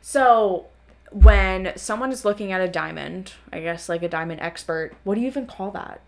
So 0.00 0.66
when 1.10 1.72
someone 1.76 2.10
is 2.10 2.24
looking 2.24 2.52
at 2.52 2.60
a 2.60 2.68
diamond, 2.68 3.32
I 3.52 3.60
guess 3.60 3.88
like 3.88 4.02
a 4.02 4.08
diamond 4.08 4.40
expert, 4.40 4.92
what 5.04 5.14
do 5.14 5.20
you 5.20 5.26
even 5.26 5.46
call 5.46 5.70
that? 5.72 6.00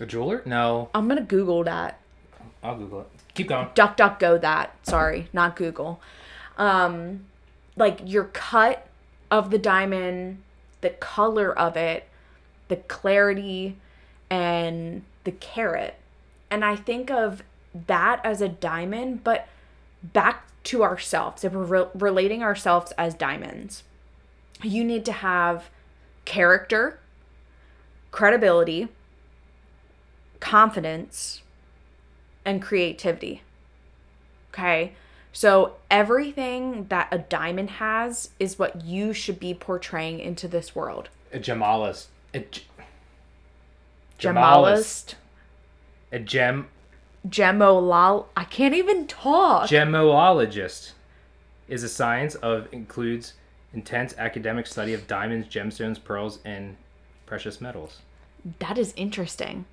A 0.00 0.06
jeweler? 0.06 0.42
No. 0.44 0.90
I'm 0.94 1.08
gonna 1.08 1.22
Google 1.22 1.64
that. 1.64 1.98
I'll 2.62 2.76
Google 2.76 3.00
it. 3.02 3.08
Keep 3.34 3.48
going. 3.48 3.68
Duck 3.74 3.96
Duck 3.96 4.18
Go 4.18 4.38
that. 4.38 4.74
Sorry, 4.86 5.28
not 5.32 5.56
Google. 5.56 6.00
Um, 6.56 7.26
like 7.76 8.00
your 8.04 8.24
cut 8.24 8.86
of 9.30 9.50
the 9.50 9.58
diamond, 9.58 10.42
the 10.80 10.90
color 10.90 11.56
of 11.56 11.76
it, 11.76 12.08
the 12.68 12.76
clarity, 12.76 13.76
and 14.30 15.02
the 15.24 15.32
carat. 15.32 15.94
And 16.50 16.64
I 16.64 16.76
think 16.76 17.10
of 17.10 17.42
that 17.86 18.20
as 18.24 18.40
a 18.40 18.48
diamond, 18.48 19.24
but 19.24 19.48
back 20.02 20.44
to 20.64 20.82
ourselves. 20.82 21.44
If 21.44 21.52
we're 21.52 21.64
re- 21.64 21.88
relating 21.94 22.42
ourselves 22.42 22.92
as 22.98 23.14
diamonds, 23.14 23.84
you 24.62 24.84
need 24.84 25.04
to 25.06 25.12
have 25.12 25.70
character, 26.24 26.98
credibility, 28.10 28.88
confidence, 30.40 31.42
and 32.44 32.60
creativity. 32.60 33.42
Okay? 34.52 34.92
So 35.32 35.76
everything 35.90 36.86
that 36.88 37.08
a 37.12 37.18
diamond 37.18 37.70
has 37.70 38.30
is 38.38 38.58
what 38.58 38.84
you 38.84 39.12
should 39.12 39.38
be 39.38 39.54
portraying 39.54 40.20
into 40.20 40.48
this 40.48 40.74
world. 40.74 41.08
A 41.32 41.38
gemalist. 41.38 42.06
A 42.34 42.40
ge- 42.40 42.66
Gemalist, 44.18 45.14
A 46.10 46.18
gem 46.18 46.66
gemolol. 47.28 48.26
I 48.36 48.44
can't 48.44 48.74
even 48.74 49.06
talk. 49.06 49.68
gemologist 49.68 50.92
is 51.68 51.82
a 51.82 51.88
science 51.88 52.34
of 52.36 52.68
includes 52.72 53.34
intense 53.74 54.14
academic 54.16 54.66
study 54.66 54.94
of 54.94 55.06
diamonds, 55.06 55.48
gemstones, 55.48 56.02
pearls, 56.02 56.38
and 56.44 56.76
precious 57.26 57.60
metals. 57.60 58.00
that 58.60 58.78
is 58.78 58.94
interesting. 58.96 59.66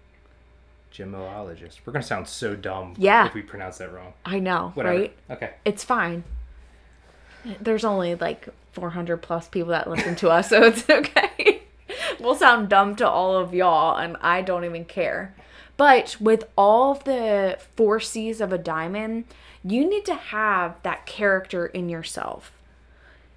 Gemologist. 0.94 1.80
We're 1.86 1.94
gonna 1.94 2.04
sound 2.04 2.28
so 2.28 2.56
dumb 2.56 2.94
Yeah. 2.98 3.28
if 3.28 3.34
we 3.34 3.42
pronounce 3.42 3.78
that 3.80 3.92
wrong. 3.94 4.14
I 4.26 4.40
know, 4.40 4.72
Whatever. 4.76 4.98
right? 5.00 5.18
Okay. 5.30 5.52
It's 5.66 5.84
fine. 5.84 6.24
There's 7.62 7.86
only 7.86 8.16
like 8.16 8.48
400 8.72 9.18
plus 9.18 9.48
people 9.48 9.70
that 9.70 9.90
listen 9.90 10.16
to 10.18 10.30
us, 10.30 10.50
so 10.50 10.64
it's 10.64 10.90
okay. 10.90 11.62
we'll 12.20 12.36
sound 12.36 12.70
dumb 12.70 12.96
to 12.98 13.08
all 13.10 13.36
of 13.38 13.54
y'all, 13.54 13.96
and 13.98 14.18
I 14.22 14.42
don't 14.42 14.64
even 14.66 14.86
care. 14.86 15.36
But 15.78 16.18
with 16.20 16.46
all 16.58 16.96
the 16.96 17.58
four 17.76 18.00
C's 18.00 18.40
of 18.40 18.54
a 18.54 18.58
diamond, 18.58 19.26
you 19.64 19.90
need 19.90 20.06
to 20.06 20.16
have 20.16 20.82
that 20.84 21.06
character 21.06 21.66
in 21.66 21.90
yourself. 21.90 22.52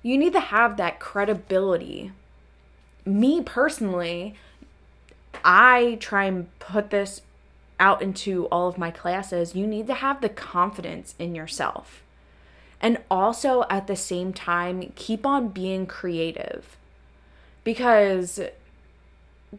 You 0.02 0.16
need 0.16 0.32
to 0.34 0.40
have 0.40 0.76
that 0.76 1.00
credibility. 1.00 2.12
Me 3.04 3.42
personally, 3.42 4.34
I 5.44 5.96
try 6.00 6.24
and 6.24 6.56
put 6.58 6.90
this 6.90 7.22
out 7.80 8.02
into 8.02 8.46
all 8.46 8.68
of 8.68 8.78
my 8.78 8.90
classes. 8.90 9.54
You 9.54 9.66
need 9.66 9.86
to 9.88 9.94
have 9.94 10.20
the 10.20 10.28
confidence 10.28 11.14
in 11.18 11.34
yourself. 11.34 12.02
And 12.80 12.98
also 13.10 13.64
at 13.68 13.86
the 13.86 13.96
same 13.96 14.32
time, 14.32 14.92
keep 14.94 15.26
on 15.26 15.48
being 15.48 15.86
creative. 15.86 16.76
Because 17.64 18.40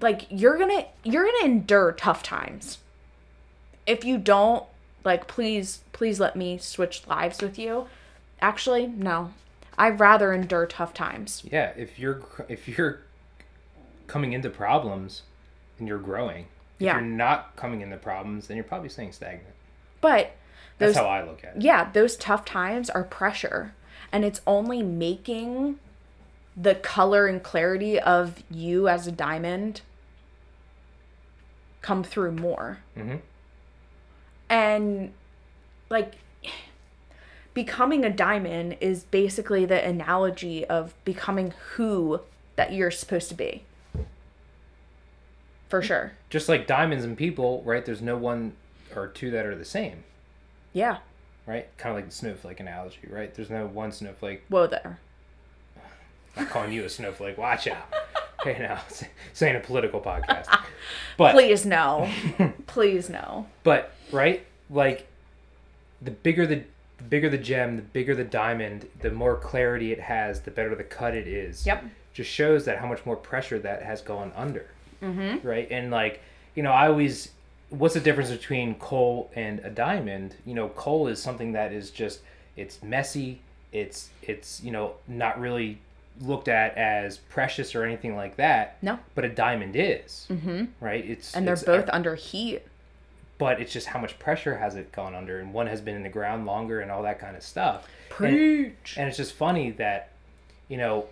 like 0.01 0.27
you're 0.29 0.57
going 0.57 0.69
to 0.81 0.85
you're 1.03 1.23
going 1.23 1.39
to 1.41 1.45
endure 1.45 1.91
tough 1.93 2.23
times. 2.23 2.79
If 3.87 4.03
you 4.05 4.17
don't, 4.17 4.63
like 5.03 5.27
please 5.27 5.79
please 5.93 6.19
let 6.19 6.35
me 6.35 6.57
switch 6.57 7.07
lives 7.07 7.41
with 7.41 7.57
you. 7.57 7.87
Actually, 8.41 8.87
no. 8.87 9.33
I'd 9.77 9.99
rather 9.99 10.33
endure 10.33 10.65
tough 10.65 10.93
times. 10.93 11.43
Yeah, 11.49 11.71
if 11.77 11.97
you're 11.97 12.21
if 12.49 12.67
you're 12.67 12.99
coming 14.07 14.33
into 14.33 14.49
problems 14.49 15.21
and 15.77 15.87
you're 15.87 15.97
growing, 15.99 16.47
Yeah. 16.79 16.95
if 16.95 17.01
you're 17.01 17.09
not 17.09 17.55
coming 17.55 17.81
into 17.81 17.97
problems, 17.97 18.47
then 18.47 18.57
you're 18.57 18.63
probably 18.63 18.89
staying 18.89 19.11
stagnant. 19.13 19.55
But 20.01 20.31
That's 20.77 20.97
how 20.97 21.05
I 21.05 21.23
look 21.23 21.43
at 21.43 21.55
it. 21.57 21.61
yeah, 21.61 21.89
those 21.91 22.17
tough 22.17 22.43
times 22.45 22.89
are 22.89 23.03
pressure. 23.03 23.73
And 24.11 24.25
it's 24.25 24.41
only 24.47 24.81
making 24.81 25.79
the 26.57 26.75
color 26.75 27.27
and 27.27 27.41
clarity 27.41 27.99
of 27.99 28.43
you 28.49 28.87
as 28.87 29.07
a 29.07 29.11
diamond 29.11 29.81
come 31.81 32.03
through 32.03 32.31
more. 32.33 32.79
Mhm. 32.97 33.21
And 34.49 35.13
like 35.89 36.15
becoming 37.53 38.03
a 38.03 38.09
diamond 38.09 38.77
is 38.81 39.03
basically 39.03 39.65
the 39.65 39.83
analogy 39.85 40.65
of 40.65 40.93
becoming 41.05 41.53
who 41.75 42.21
that 42.55 42.73
you're 42.73 42.91
supposed 42.91 43.29
to 43.29 43.35
be. 43.35 43.63
For 45.69 45.81
sure. 45.81 46.13
Just 46.29 46.49
like 46.49 46.65
diamonds 46.67 47.05
and 47.05 47.15
people, 47.17 47.61
right? 47.63 47.85
There's 47.85 48.01
no 48.01 48.17
one 48.17 48.53
or 48.95 49.07
two 49.07 49.29
that 49.31 49.45
are 49.45 49.55
the 49.55 49.65
same, 49.65 50.03
Yeah. 50.73 50.97
right? 51.45 51.67
Kind 51.77 51.91
of 51.95 51.97
like 51.97 52.09
the 52.09 52.15
snowflake 52.15 52.59
analogy, 52.59 52.99
right? 53.07 53.33
There's 53.33 53.51
no 53.51 53.67
one 53.67 53.91
snowflake. 53.91 54.43
Whoa 54.49 54.65
there. 54.67 54.99
I'm 56.35 56.43
not 56.43 56.51
calling 56.51 56.71
you 56.71 56.83
a 56.83 56.89
snowflake. 56.89 57.37
Watch 57.37 57.67
out. 57.67 57.93
Hey, 58.41 58.57
now 58.57 58.79
ain't 59.41 59.57
a 59.57 59.59
political 59.59 59.99
podcast, 59.99 60.45
but 61.17 61.33
Please 61.33 61.65
no. 61.65 62.09
Please 62.67 63.09
no. 63.09 63.47
but 63.63 63.93
right, 64.13 64.45
like 64.69 65.07
the 66.01 66.11
bigger 66.11 66.47
the, 66.47 66.63
the 66.99 67.03
bigger 67.03 67.29
the 67.29 67.37
gem, 67.37 67.75
the 67.75 67.81
bigger 67.81 68.15
the 68.15 68.23
diamond, 68.23 68.87
the 69.01 69.11
more 69.11 69.35
clarity 69.35 69.91
it 69.91 69.99
has, 69.99 70.39
the 70.39 70.51
better 70.51 70.73
the 70.73 70.85
cut 70.85 71.13
it 71.15 71.27
is. 71.27 71.65
Yep. 71.65 71.83
Just 72.13 72.29
shows 72.29 72.63
that 72.63 72.79
how 72.79 72.87
much 72.87 73.05
more 73.05 73.17
pressure 73.17 73.59
that 73.59 73.83
has 73.83 74.01
gone 74.01 74.31
under. 74.37 74.67
Mm-hmm. 75.03 75.45
Right, 75.45 75.67
and 75.69 75.91
like 75.91 76.21
you 76.55 76.63
know, 76.63 76.71
I 76.71 76.87
always, 76.87 77.31
what's 77.69 77.93
the 77.93 77.99
difference 77.99 78.31
between 78.31 78.75
coal 78.75 79.31
and 79.35 79.59
a 79.59 79.69
diamond? 79.69 80.35
You 80.45 80.55
know, 80.55 80.69
coal 80.69 81.07
is 81.07 81.21
something 81.21 81.51
that 81.53 81.71
is 81.73 81.91
just 81.91 82.21
it's 82.55 82.81
messy. 82.83 83.41
It's 83.71 84.09
it's 84.21 84.61
you 84.63 84.71
know 84.71 84.93
not 85.07 85.39
really 85.39 85.79
looked 86.21 86.47
at 86.47 86.75
as 86.77 87.17
precious 87.17 87.73
or 87.75 87.83
anything 87.83 88.15
like 88.15 88.35
that. 88.37 88.77
No. 88.81 88.99
But 89.15 89.25
a 89.25 89.29
diamond 89.29 89.75
is. 89.75 90.27
Mm-hmm. 90.29 90.65
Right. 90.81 91.05
It's 91.09 91.33
And 91.35 91.47
they're 91.47 91.53
it's- 91.55 91.65
both 91.65 91.89
under 91.93 92.15
heat. 92.15 92.61
but 93.37 93.61
it's 93.61 93.71
just 93.71 93.87
how 93.87 93.99
much 93.99 94.19
pressure 94.19 94.57
has 94.57 94.75
it 94.75 94.91
gone 94.91 95.15
under 95.15 95.39
and 95.39 95.53
one 95.53 95.67
has 95.67 95.79
been 95.79 95.95
in 95.95 96.03
the 96.03 96.09
ground 96.09 96.45
longer 96.45 96.81
and 96.81 96.91
all 96.91 97.03
that 97.03 97.19
kind 97.19 97.37
of 97.37 97.41
stuff 97.43 97.87
and, 98.09 98.17
Preach. 98.35 98.95
and 98.97 99.07
it's 99.07 99.15
just 99.15 99.31
funny 99.33 99.71
that 99.71 100.09
you 100.67 100.75
know 100.75 101.05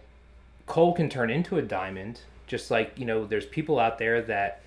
coal 0.66 0.92
can 0.94 1.08
turn 1.10 1.30
into 1.30 1.58
a 1.58 1.62
diamond 1.62 2.20
just 2.46 2.70
like 2.70 2.92
you 3.00 3.06
know 3.06 3.24
there's 3.26 3.46
people 3.46 3.80
out 3.80 3.98
there 3.98 4.22
that 4.24 4.60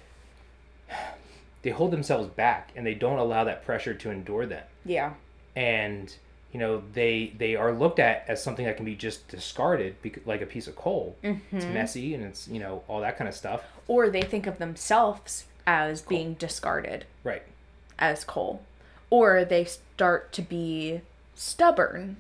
they 1.63 1.69
hold 1.71 1.91
themselves 1.91 2.29
back 2.29 2.71
and 2.75 2.87
they 2.87 2.95
don't 2.95 3.19
allow 3.19 3.45
that 3.45 3.65
pressure 3.67 3.93
to 3.93 4.11
endure 4.11 4.47
them 4.47 4.65
Yeah. 4.87 5.13
and 5.55 6.15
you 6.53 6.59
know 6.59 6.83
they 6.93 7.33
they 7.39 7.57
are 7.57 7.73
looked 7.73 7.99
at 7.99 8.25
as 8.27 8.43
something 8.43 8.65
that 8.65 8.77
can 8.77 8.85
be 8.85 8.97
just 8.97 9.29
discarded 9.29 9.95
like 10.27 10.43
a 10.43 10.47
piece 10.47 10.67
of 10.67 10.77
coal. 10.77 11.17
It's 11.53 11.65
messy 11.67 12.15
and 12.15 12.25
it's 12.25 12.49
you 12.49 12.59
know 12.59 12.83
all 12.89 13.01
that 13.01 13.17
kind 13.17 13.29
of 13.29 13.35
stuff. 13.35 13.63
Or 13.87 14.11
they 14.11 14.23
think 14.23 14.47
of 14.47 14.59
themselves 14.59 15.45
as 15.67 16.03
being 16.03 16.35
discarded 16.35 17.05
right. 17.23 17.43
as 17.99 18.25
coal. 18.25 18.63
Or 19.11 19.45
they 19.45 19.65
start 19.65 20.33
to 20.33 20.43
be 20.43 21.01
stubborn 21.35 22.17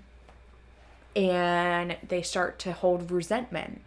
and 1.16 1.96
they 2.06 2.22
start 2.22 2.58
to 2.60 2.72
hold 2.72 3.10
resentment. 3.10 3.80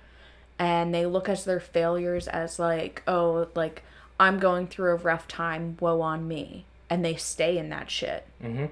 And 0.60 0.94
they 0.94 1.06
look 1.06 1.28
at 1.28 1.44
their 1.46 1.60
failures 1.60 2.28
as 2.28 2.60
like, 2.60 3.02
oh, 3.08 3.48
like 3.56 3.84
I'm 4.20 4.40
going 4.40 4.68
through 4.68 4.92
a 4.92 4.96
rough 4.96 5.28
time, 5.28 5.78
woe 5.80 6.02
on 6.02 6.28
me. 6.28 6.66
And 6.90 7.04
they 7.04 7.16
stay 7.16 7.58
in 7.58 7.70
that 7.70 7.90
shit. 7.90 8.28
mm-hmm 8.42 8.66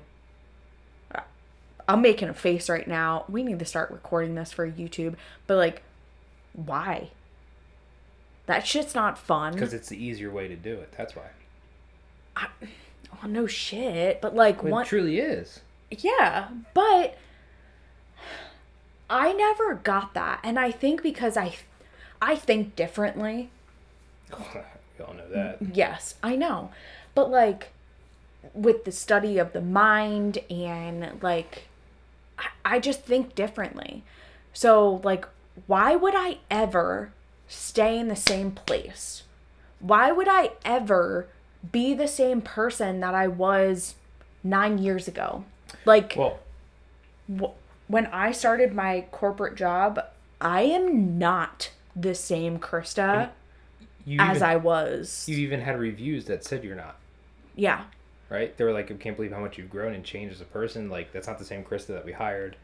I'm 1.88 2.02
making 2.02 2.30
a 2.30 2.34
face 2.34 2.70
right 2.70 2.88
now. 2.88 3.26
We 3.28 3.44
need 3.44 3.60
to 3.60 3.66
start 3.66 3.92
recording 3.92 4.36
this 4.36 4.52
for 4.52 4.70
YouTube. 4.70 5.16
But 5.48 5.58
like, 5.58 5.84
why? 6.54 7.10
That 8.46 8.66
shit's 8.66 8.96
not 8.96 9.18
fun. 9.18 9.54
because 9.54 9.74
it's 9.74 9.90
the 9.90 10.04
easier 10.04 10.32
way 10.32 10.48
to 10.48 10.56
do 10.56 10.74
it 10.74 10.94
that's 10.98 11.16
why 11.16 11.28
Oh, 13.24 13.28
no 13.28 13.46
shit. 13.46 14.20
But 14.22 14.36
like, 14.36 14.64
what? 14.64 14.72
one, 14.72 14.86
truly 14.86 15.20
is 15.20 15.62
Yeah, 15.90 16.48
but 16.74 17.18
I 19.10 19.34
never 19.34 19.76
got 19.76 20.14
that. 20.14 20.40
And 20.44 20.58
I 20.58 20.72
think 20.72 21.04
because 21.04 21.38
I 21.38 21.56
I 22.22 22.36
think 22.36 22.76
differently. 22.76 23.50
we 24.32 25.06
all 25.06 25.14
know 25.14 25.30
that. 25.30 25.58
Yes, 25.74 26.16
I 26.24 26.36
know. 26.36 26.72
But 27.14 27.30
like 27.30 27.70
with 28.54 28.86
the 28.86 28.92
study 28.92 29.38
of 29.38 29.54
the 29.54 29.62
mind 29.62 30.40
and 30.50 31.22
like 31.22 31.68
I, 32.66 32.80
just 32.80 33.04
think 33.04 33.36
differently. 33.36 34.04
So 34.54 35.02
like 35.04 35.26
why 35.68 35.96
would 35.96 36.14
I 36.16 36.40
ever 36.50 37.12
stay 37.48 38.00
in 38.00 38.08
the 38.08 38.16
same 38.16 38.52
place? 38.52 39.24
Why 39.80 40.12
would 40.12 40.28
I 40.30 40.52
ever 40.64 41.28
be 41.72 41.94
the 41.94 42.08
same 42.08 42.42
person 42.42 43.00
that 43.02 43.14
I 43.14 43.28
was 43.28 43.96
9 44.44 44.78
years 44.78 45.08
ago? 45.08 45.44
Like 45.86 46.16
Well, 46.18 46.40
wh- 47.40 47.92
when 47.92 48.08
I 48.08 48.32
started 48.32 48.74
my 48.74 49.06
corporate 49.12 49.56
job, 49.56 50.00
I 50.40 50.62
am 50.64 51.18
not 51.18 51.72
the 51.96 52.16
same 52.16 52.58
Krista 52.58 53.30
you 54.06 54.18
as 54.20 54.38
even, 54.38 54.50
I 54.50 54.56
was. 54.56 55.26
you 55.28 55.38
even 55.38 55.62
had 55.62 55.80
reviews 55.80 56.26
that 56.26 56.44
said 56.44 56.64
you're 56.64 56.76
not. 56.76 56.98
yeah. 57.56 57.84
Right? 58.32 58.56
They 58.56 58.64
were 58.64 58.72
like, 58.72 58.90
I 58.90 58.94
can't 58.96 59.18
believe 59.18 59.34
how 59.34 59.42
much 59.42 59.58
you've 59.58 59.70
grown 59.70 59.94
and 59.94 60.06
changed 60.06 60.34
as 60.34 60.42
a 60.42 60.46
person. 60.46 60.90
Like, 60.90 61.12
that's 61.12 61.28
not 61.28 61.38
the 61.38 61.46
same 61.46 61.64
Krista 61.66 61.88
that 61.88 62.06
we 62.06 62.14
hired. 62.14 62.56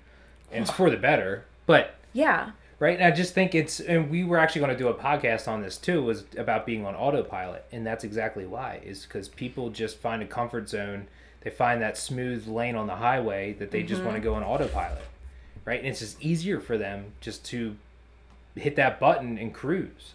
And 0.50 0.64
it's 0.64 0.72
for 0.72 0.90
the 0.90 0.96
better. 0.96 1.44
But, 1.66 1.96
Yeah. 2.14 2.52
right? 2.80 2.98
And 2.98 3.04
I 3.06 3.12
just 3.12 3.34
think 3.34 3.54
it's, 3.54 3.82
and 3.82 4.10
we 4.10 4.24
were 4.24 4.38
actually 4.38 4.62
going 4.62 4.72
to 4.72 4.78
do 4.78 4.88
a 4.88 4.94
podcast 4.94 5.46
on 5.50 5.62
this 5.62 5.78
too, 5.78 6.02
was 6.02 6.24
about 6.38 6.66
being 6.66 6.86
on 6.86 6.96
autopilot. 6.96 7.66
And 7.74 7.86
that's 7.86 8.06
exactly 8.06 8.46
why, 8.46 8.80
is 8.86 9.04
because 9.04 9.28
people 9.28 9.70
just 9.70 9.98
find 9.98 10.24
a 10.24 10.26
comfort 10.26 10.70
zone. 10.70 11.10
They 11.42 11.50
find 11.50 11.82
that 11.82 11.98
smooth 11.98 12.48
lane 12.48 12.76
on 12.76 12.88
the 12.88 12.96
highway 12.96 13.54
that 13.60 13.72
they 13.72 13.84
just 13.84 14.00
mm-hmm. 14.00 14.06
want 14.08 14.18
to 14.18 14.24
go 14.24 14.36
on 14.36 14.44
autopilot, 14.44 15.04
right? 15.66 15.80
And 15.80 15.90
it's 15.90 16.00
just 16.00 16.22
easier 16.22 16.62
for 16.62 16.78
them 16.78 17.12
just 17.20 17.44
to 17.48 17.76
hit 18.56 18.78
that 18.78 19.02
button 19.02 19.38
and 19.38 19.54
cruise. 19.54 20.14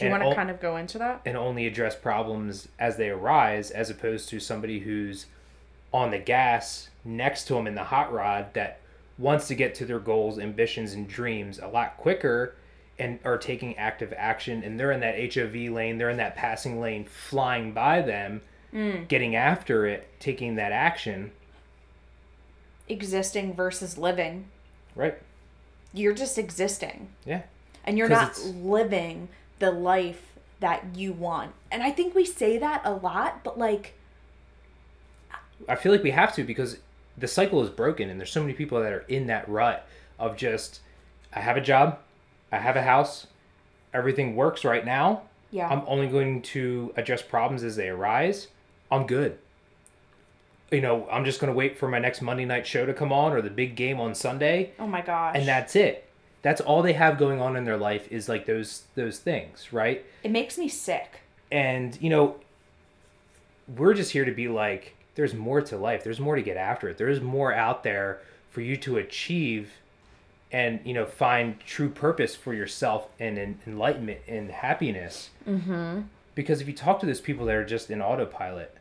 Do 0.00 0.06
you 0.06 0.10
want 0.10 0.22
to 0.22 0.28
all- 0.28 0.34
kind 0.34 0.50
of 0.50 0.60
go 0.60 0.76
into 0.76 0.98
that? 0.98 1.20
and 1.24 1.36
only 1.36 1.66
address 1.66 1.94
problems 1.96 2.68
as 2.78 2.96
they 2.96 3.08
arise 3.10 3.70
as 3.70 3.90
opposed 3.90 4.28
to 4.30 4.40
somebody 4.40 4.80
who's 4.80 5.26
on 5.92 6.10
the 6.10 6.18
gas 6.18 6.88
next 7.04 7.44
to 7.44 7.54
them 7.54 7.66
in 7.66 7.74
the 7.74 7.84
hot 7.84 8.12
rod 8.12 8.52
that 8.54 8.80
wants 9.18 9.48
to 9.48 9.54
get 9.54 9.74
to 9.74 9.84
their 9.84 9.98
goals 9.98 10.38
ambitions 10.38 10.92
and 10.94 11.08
dreams 11.08 11.58
a 11.58 11.66
lot 11.68 11.96
quicker 11.96 12.54
and 12.98 13.18
are 13.24 13.36
taking 13.38 13.76
active 13.76 14.12
action 14.16 14.62
and 14.62 14.78
they're 14.78 14.92
in 14.92 15.00
that 15.00 15.16
hov 15.34 15.54
lane 15.54 15.98
they're 15.98 16.10
in 16.10 16.16
that 16.18 16.36
passing 16.36 16.80
lane 16.80 17.04
flying 17.04 17.72
by 17.72 18.00
them 18.00 18.40
mm. 18.72 19.06
getting 19.08 19.34
after 19.34 19.86
it 19.86 20.08
taking 20.20 20.56
that 20.56 20.72
action 20.72 21.30
Existing 22.88 23.54
versus 23.54 23.96
living. 23.96 24.46
right 24.96 25.16
You're 25.92 26.14
just 26.14 26.38
existing. 26.38 27.08
yeah 27.24 27.42
And 27.84 27.96
you're 27.98 28.08
not 28.08 28.38
living 28.44 29.28
the 29.60 29.70
life 29.70 30.32
that 30.58 30.84
you 30.94 31.12
want. 31.12 31.52
And 31.70 31.82
I 31.82 31.90
think 31.90 32.14
we 32.14 32.24
say 32.24 32.58
that 32.58 32.82
a 32.84 32.92
lot, 32.92 33.44
but 33.44 33.58
like, 33.58 33.94
I 35.68 35.76
feel 35.76 35.92
like 35.92 36.02
we 36.02 36.10
have 36.10 36.34
to 36.34 36.44
because 36.44 36.78
the 37.16 37.28
cycle 37.28 37.62
is 37.62 37.70
broken 37.70 38.10
and 38.10 38.18
there's 38.18 38.32
so 38.32 38.40
many 38.40 38.54
people 38.54 38.80
that 38.80 38.92
are 38.92 39.04
in 39.08 39.26
that 39.28 39.48
rut 39.48 39.86
of 40.18 40.36
just 40.36 40.80
I 41.34 41.40
have 41.40 41.56
a 41.56 41.60
job, 41.60 41.98
I 42.50 42.58
have 42.58 42.76
a 42.76 42.82
house, 42.82 43.26
everything 43.94 44.34
works 44.36 44.64
right 44.64 44.84
now. 44.84 45.22
yeah. 45.50 45.68
I'm 45.68 45.82
only 45.86 46.08
going 46.08 46.42
to 46.42 46.92
address 46.96 47.22
problems 47.22 47.62
as 47.62 47.76
they 47.76 47.88
arise. 47.88 48.48
I'm 48.90 49.06
good. 49.06 49.38
You 50.70 50.80
know, 50.80 51.08
I'm 51.10 51.24
just 51.24 51.40
going 51.40 51.52
to 51.52 51.56
wait 51.56 51.78
for 51.78 51.88
my 51.88 51.98
next 51.98 52.22
Monday 52.22 52.44
night 52.44 52.66
show 52.66 52.86
to 52.86 52.94
come 52.94 53.12
on 53.12 53.32
or 53.32 53.42
the 53.42 53.50
big 53.50 53.74
game 53.76 54.00
on 54.00 54.14
Sunday 54.14 54.72
oh 54.78 54.86
my 54.86 55.00
gosh. 55.02 55.36
and 55.36 55.46
that's 55.46 55.76
it. 55.76 56.06
That's 56.42 56.60
all 56.60 56.82
they 56.82 56.94
have 56.94 57.18
going 57.18 57.40
on 57.40 57.56
in 57.56 57.64
their 57.64 57.76
life 57.76 58.10
is 58.10 58.28
like 58.28 58.46
those 58.46 58.84
those 58.94 59.18
things, 59.18 59.72
right? 59.72 60.04
it 60.22 60.30
makes 60.30 60.58
me 60.58 60.68
sick. 60.68 61.20
and 61.50 61.98
you 62.00 62.10
know 62.10 62.36
we're 63.76 63.94
just 63.94 64.12
here 64.12 64.24
to 64.24 64.32
be 64.32 64.48
like 64.48 64.94
there's 65.14 65.34
more 65.34 65.60
to 65.60 65.76
life 65.76 66.02
there's 66.04 66.20
more 66.20 66.36
to 66.36 66.42
get 66.42 66.56
after 66.56 66.88
it 66.88 66.98
there's 66.98 67.20
more 67.20 67.52
out 67.54 67.82
there 67.82 68.20
for 68.50 68.60
you 68.60 68.76
to 68.76 68.96
achieve 68.96 69.72
and 70.52 70.80
you 70.84 70.92
know 70.94 71.06
find 71.06 71.60
true 71.60 71.88
purpose 71.88 72.34
for 72.34 72.52
yourself 72.54 73.08
and 73.18 73.38
en- 73.38 73.58
enlightenment 73.66 74.20
and 74.26 74.50
happiness 74.50 75.30
mm-hmm. 75.46 76.00
because 76.34 76.60
if 76.60 76.66
you 76.66 76.74
talk 76.74 77.00
to 77.00 77.06
those 77.06 77.20
people 77.20 77.46
that 77.46 77.54
are 77.54 77.64
just 77.64 77.90
in 77.90 78.02
autopilot 78.02 78.76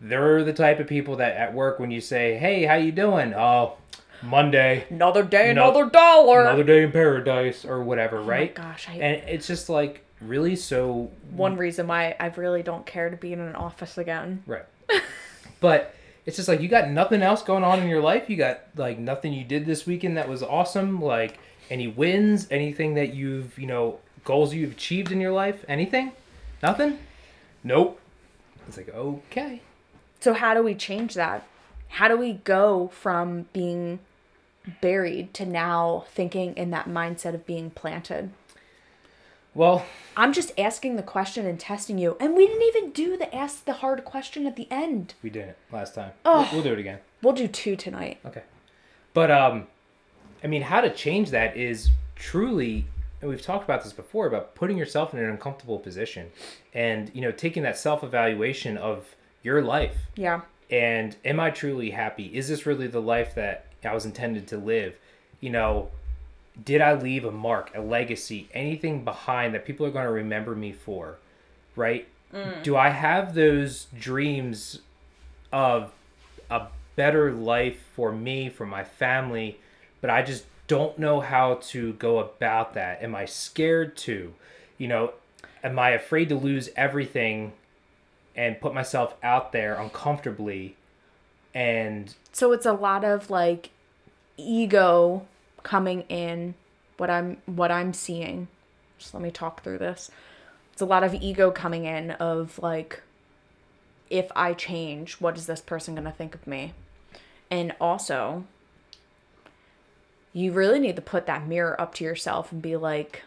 they're 0.00 0.42
the 0.42 0.52
type 0.52 0.80
of 0.80 0.86
people 0.86 1.16
that 1.16 1.36
at 1.36 1.52
work 1.54 1.78
when 1.78 1.90
you 1.90 2.00
say 2.00 2.36
hey 2.38 2.64
how 2.64 2.74
you 2.74 2.92
doing 2.92 3.34
oh 3.34 3.76
monday 4.22 4.86
Another 4.90 5.22
day, 5.22 5.52
No- 5.52 5.70
another 5.70 5.90
dollar. 5.90 6.42
another 6.42 6.64
day 6.64 6.82
in 6.84 6.92
paradise 6.92 7.64
or 7.64 7.82
whatever 7.82 8.18
Oh 8.18 8.22
my 8.24 8.28
right 8.28 8.54
gosh, 8.54 8.88
I, 8.88 8.92
and 8.94 9.28
it's 9.28 9.46
just 9.46 9.68
like 9.68 10.04
really 10.20 10.54
so 10.56 11.10
one 11.32 11.56
reason 11.56 11.86
why 11.88 12.14
I 12.20 12.26
really 12.36 12.62
don't 12.62 12.86
care 12.86 13.10
to 13.10 13.16
be 13.16 13.32
in 13.32 13.40
an 13.40 13.54
office 13.56 13.98
again. 13.98 14.42
Right. 14.46 14.64
but 15.60 15.94
it's 16.24 16.36
just 16.36 16.48
like 16.48 16.60
you 16.60 16.68
got 16.68 16.88
nothing 16.88 17.22
else 17.22 17.42
going 17.42 17.64
on 17.64 17.80
in 17.80 17.88
your 17.88 18.00
life. 18.00 18.30
You 18.30 18.36
got 18.36 18.60
like 18.76 18.98
nothing 18.98 19.32
you 19.32 19.42
did 19.44 19.66
this 19.66 19.86
weekend 19.86 20.16
that 20.16 20.28
was 20.28 20.42
awesome. 20.42 21.00
Like 21.02 21.38
any 21.70 21.88
wins, 21.88 22.46
anything 22.50 22.94
that 22.94 23.14
you've, 23.14 23.58
you 23.58 23.66
know, 23.66 23.98
goals 24.24 24.54
you've 24.54 24.72
achieved 24.72 25.10
in 25.10 25.20
your 25.20 25.32
life, 25.32 25.64
anything? 25.66 26.12
Nothing? 26.62 26.98
Nope. 27.64 27.98
It's 28.68 28.76
like, 28.76 28.90
okay. 28.94 29.62
So 30.20 30.32
how 30.34 30.54
do 30.54 30.62
we 30.62 30.74
change 30.76 31.14
that? 31.14 31.44
How 31.88 32.06
do 32.06 32.16
we 32.16 32.34
go 32.34 32.88
from 32.94 33.46
being 33.52 33.98
buried 34.80 35.34
to 35.34 35.44
now 35.46 36.04
thinking 36.14 36.54
in 36.56 36.70
that 36.70 36.88
mindset 36.88 37.34
of 37.34 37.46
being 37.46 37.70
planted? 37.70 38.30
Well, 39.54 39.84
I'm 40.16 40.32
just 40.32 40.58
asking 40.58 40.96
the 40.96 41.02
question 41.02 41.44
and 41.46 41.60
testing 41.60 41.98
you. 41.98 42.16
And 42.18 42.34
we 42.34 42.46
didn't 42.46 42.62
even 42.62 42.90
do 42.90 43.16
the 43.18 43.34
ask 43.34 43.64
the 43.64 43.74
hard 43.74 44.04
question 44.04 44.46
at 44.46 44.56
the 44.56 44.66
end. 44.70 45.14
we 45.22 45.28
did 45.30 45.48
it 45.48 45.58
last 45.70 45.94
time. 45.94 46.12
Oh. 46.24 46.42
We'll, 46.42 46.52
we'll 46.52 46.62
do 46.62 46.72
it 46.72 46.78
again. 46.78 46.98
We'll 47.22 47.34
do 47.34 47.48
two 47.48 47.76
tonight. 47.76 48.18
Okay. 48.24 48.42
But 49.12 49.30
um 49.30 49.66
I 50.42 50.46
mean 50.46 50.62
how 50.62 50.80
to 50.80 50.90
change 50.90 51.30
that 51.30 51.56
is 51.56 51.90
truly 52.16 52.86
and 53.20 53.28
we've 53.30 53.42
talked 53.42 53.64
about 53.64 53.84
this 53.84 53.92
before 53.92 54.26
about 54.26 54.54
putting 54.54 54.78
yourself 54.78 55.12
in 55.12 55.20
an 55.20 55.28
uncomfortable 55.28 55.78
position 55.78 56.30
and 56.72 57.10
you 57.14 57.20
know 57.20 57.30
taking 57.30 57.62
that 57.64 57.76
self-evaluation 57.78 58.76
of 58.78 59.14
your 59.42 59.60
life 59.62 59.96
Yeah. 60.16 60.40
and 60.70 61.14
am 61.26 61.38
I 61.40 61.50
truly 61.50 61.90
happy? 61.90 62.26
Is 62.34 62.48
this 62.48 62.64
really 62.64 62.86
the 62.86 63.02
life 63.02 63.34
that 63.34 63.66
I 63.84 63.94
was 63.94 64.04
intended 64.04 64.46
to 64.48 64.56
live? 64.56 64.96
You 65.40 65.50
know, 65.50 65.90
did 66.62 66.80
I 66.80 66.94
leave 66.94 67.24
a 67.24 67.30
mark, 67.30 67.72
a 67.74 67.80
legacy, 67.80 68.48
anything 68.52 69.04
behind 69.04 69.54
that 69.54 69.64
people 69.64 69.86
are 69.86 69.90
going 69.90 70.04
to 70.04 70.12
remember 70.12 70.54
me 70.54 70.72
for? 70.72 71.18
Right? 71.74 72.08
Mm. 72.32 72.62
Do 72.62 72.76
I 72.76 72.90
have 72.90 73.34
those 73.34 73.86
dreams 73.98 74.80
of 75.52 75.92
a 76.50 76.66
better 76.96 77.32
life 77.32 77.84
for 77.94 78.12
me, 78.12 78.48
for 78.48 78.66
my 78.66 78.84
family, 78.84 79.58
but 80.00 80.10
I 80.10 80.22
just 80.22 80.44
don't 80.66 80.98
know 80.98 81.20
how 81.20 81.54
to 81.54 81.94
go 81.94 82.18
about 82.18 82.74
that? 82.74 83.02
Am 83.02 83.14
I 83.14 83.24
scared 83.24 83.96
to? 83.98 84.34
You 84.78 84.88
know, 84.88 85.12
am 85.62 85.78
I 85.78 85.90
afraid 85.90 86.28
to 86.30 86.34
lose 86.34 86.70
everything 86.76 87.52
and 88.34 88.60
put 88.60 88.74
myself 88.74 89.14
out 89.22 89.52
there 89.52 89.74
uncomfortably 89.74 90.76
and 91.54 92.14
So 92.32 92.52
it's 92.52 92.66
a 92.66 92.72
lot 92.72 93.04
of 93.04 93.30
like 93.30 93.70
ego 94.36 95.26
coming 95.62 96.02
in 96.02 96.54
what 96.96 97.10
I'm 97.10 97.38
what 97.46 97.70
I'm 97.70 97.92
seeing. 97.92 98.48
Just 98.98 99.14
let 99.14 99.22
me 99.22 99.30
talk 99.30 99.62
through 99.62 99.78
this. 99.78 100.10
It's 100.72 100.82
a 100.82 100.86
lot 100.86 101.04
of 101.04 101.14
ego 101.14 101.50
coming 101.50 101.84
in 101.84 102.12
of 102.12 102.58
like 102.58 103.02
if 104.08 104.30
I 104.36 104.52
change, 104.52 105.14
what 105.14 105.36
is 105.36 105.46
this 105.46 105.60
person 105.60 105.94
going 105.94 106.04
to 106.04 106.10
think 106.10 106.34
of 106.34 106.46
me? 106.46 106.74
And 107.50 107.74
also 107.80 108.44
you 110.32 110.52
really 110.52 110.78
need 110.78 110.96
to 110.96 111.02
put 111.02 111.26
that 111.26 111.46
mirror 111.46 111.78
up 111.80 111.94
to 111.94 112.04
yourself 112.04 112.52
and 112.52 112.62
be 112.62 112.76
like 112.76 113.22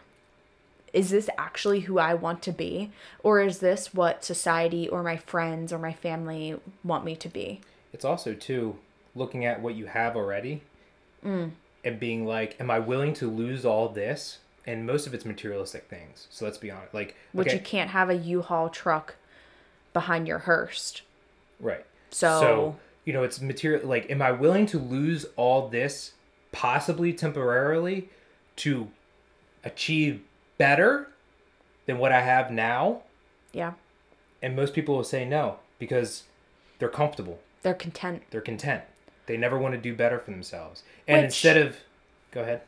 is 0.92 1.10
this 1.10 1.28
actually 1.36 1.80
who 1.80 1.98
I 1.98 2.14
want 2.14 2.40
to 2.42 2.52
be 2.52 2.90
or 3.22 3.40
is 3.40 3.58
this 3.58 3.92
what 3.92 4.24
society 4.24 4.88
or 4.88 5.02
my 5.02 5.16
friends 5.16 5.72
or 5.72 5.78
my 5.78 5.92
family 5.92 6.58
want 6.82 7.04
me 7.04 7.14
to 7.16 7.28
be? 7.28 7.60
It's 7.96 8.04
also 8.04 8.34
too 8.34 8.76
looking 9.14 9.46
at 9.46 9.62
what 9.62 9.74
you 9.74 9.86
have 9.86 10.16
already 10.16 10.62
Mm. 11.24 11.52
and 11.82 11.98
being 11.98 12.26
like 12.26 12.54
am 12.60 12.70
i 12.70 12.78
willing 12.78 13.14
to 13.14 13.26
lose 13.26 13.64
all 13.64 13.88
this? 13.88 14.38
And 14.66 14.84
most 14.84 15.06
of 15.06 15.14
it's 15.14 15.24
materialistic 15.24 15.88
things 15.88 16.26
so 16.30 16.44
let's 16.44 16.58
be 16.58 16.70
honest 16.70 16.92
like 16.92 17.16
which 17.32 17.48
okay, 17.48 17.56
you 17.56 17.62
can't 17.62 17.90
have 17.90 18.10
a 18.10 18.14
U-Haul 18.14 18.68
truck 18.68 19.16
behind 19.94 20.28
your 20.28 20.40
hearse. 20.40 21.00
right. 21.58 21.86
So, 22.10 22.76
you 23.06 23.12
know 23.14 23.22
it's 23.22 23.40
material 23.40 23.88
like 23.88 24.10
am 24.10 24.20
i 24.20 24.30
willing 24.30 24.66
to 24.66 24.78
lose 24.78 25.24
all 25.36 25.68
this 25.68 26.12
possibly 26.52 27.12
temporarily 27.14 28.10
to 28.56 28.88
achieve 29.64 30.22
better 30.58 31.08
than 31.86 31.96
what 31.98 32.12
i 32.12 32.20
have 32.20 32.50
now? 32.50 33.02
Yeah, 33.52 33.72
and 34.42 34.54
most 34.54 34.74
people 34.74 34.96
will 34.96 35.04
say 35.04 35.24
no 35.24 35.60
because 35.78 36.24
they're 36.78 36.90
comfortable 36.90 37.38
they're 37.66 37.74
content. 37.74 38.22
they're 38.30 38.40
content 38.40 38.84
They 39.26 39.36
never 39.36 39.58
want 39.58 39.74
to 39.74 39.80
do 39.80 39.92
better 39.92 40.20
for 40.20 40.30
themselves. 40.30 40.84
And 41.08 41.22
Which- 41.22 41.24
instead 41.24 41.56
of 41.56 41.78
go 42.30 42.42
ahead. 42.42 42.62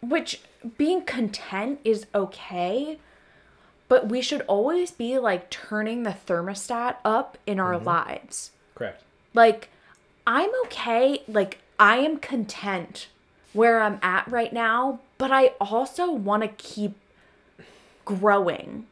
Which 0.00 0.40
being 0.78 1.02
content 1.04 1.78
is 1.84 2.06
okay, 2.14 2.98
but 3.86 4.08
we 4.08 4.22
should 4.22 4.40
always 4.42 4.92
be 4.92 5.18
like 5.18 5.50
turning 5.50 6.04
the 6.04 6.16
thermostat 6.26 6.96
up 7.04 7.36
in 7.46 7.60
our 7.60 7.74
mm-hmm. 7.74 7.84
lives. 7.84 8.52
Correct. 8.74 9.02
Like, 9.34 9.68
I'm 10.26 10.48
okay. 10.64 11.22
Like, 11.28 11.58
I 11.78 11.98
am 11.98 12.16
content 12.16 13.08
where 13.52 13.82
I'm 13.82 13.98
at 14.02 14.26
right 14.26 14.54
now, 14.54 15.00
but 15.18 15.30
I 15.30 15.48
also 15.60 16.10
want 16.10 16.44
to 16.44 16.48
keep 16.48 16.96
growing 18.06 18.86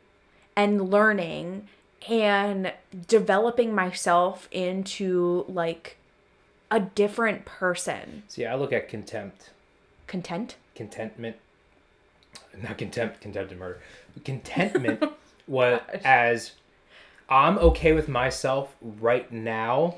and 0.54 0.90
learning 0.90 1.68
and 2.06 2.72
developing 3.06 3.74
myself 3.74 4.48
into 4.50 5.44
like 5.48 5.96
a 6.70 6.80
different 6.80 7.44
person. 7.44 8.22
See, 8.28 8.46
I 8.46 8.54
look 8.54 8.72
at 8.72 8.88
contempt, 8.88 9.50
Content? 10.06 10.56
contentment, 10.74 11.36
not 12.62 12.78
contempt, 12.78 13.20
contempt 13.20 13.50
and 13.50 13.60
murder. 13.60 13.80
Contentment 14.24 14.98
oh 15.02 15.14
was 15.46 15.80
as 16.04 16.52
I'm 17.28 17.58
okay 17.58 17.92
with 17.92 18.08
myself 18.08 18.74
right 18.80 19.30
now 19.32 19.96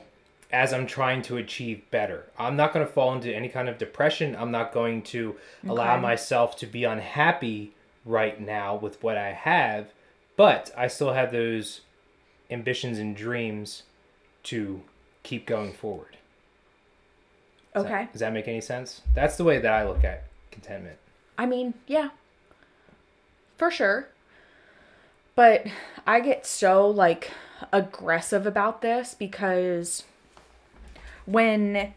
as 0.52 0.72
I'm 0.72 0.86
trying 0.86 1.22
to 1.22 1.36
achieve 1.36 1.88
better. 1.90 2.26
I'm 2.38 2.56
not 2.56 2.72
going 2.72 2.84
to 2.84 2.92
fall 2.92 3.12
into 3.14 3.34
any 3.34 3.48
kind 3.48 3.68
of 3.68 3.78
depression. 3.78 4.34
I'm 4.34 4.50
not 4.50 4.72
going 4.72 5.02
to 5.02 5.36
allow 5.66 5.96
myself 5.98 6.56
to 6.56 6.66
be 6.66 6.84
unhappy 6.84 7.72
right 8.04 8.40
now 8.40 8.74
with 8.74 9.00
what 9.02 9.16
I 9.16 9.32
have, 9.32 9.92
but 10.36 10.72
I 10.76 10.88
still 10.88 11.12
have 11.12 11.30
those 11.30 11.82
ambitions 12.50 12.98
and 12.98 13.16
dreams 13.16 13.84
to 14.44 14.82
keep 15.22 15.46
going 15.46 15.72
forward. 15.72 16.16
Does 17.74 17.84
that- 17.84 17.92
Okay. 17.92 18.08
does 18.12 18.20
that 18.20 18.32
make 18.32 18.48
any 18.48 18.60
sense? 18.60 19.02
That's 19.14 19.36
the 19.36 19.44
way 19.44 19.58
that 19.58 19.72
I 19.72 19.84
look 19.86 20.02
at 20.04 20.24
contentment. 20.50 20.98
I 21.38 21.46
mean, 21.46 21.74
yeah. 21.86 22.10
For 23.56 23.70
sure. 23.70 24.08
But 25.36 25.66
I 26.06 26.20
get 26.20 26.46
so 26.46 26.88
like 26.88 27.30
aggressive 27.72 28.46
about 28.46 28.82
this 28.82 29.14
because 29.14 30.04
when 31.26 31.94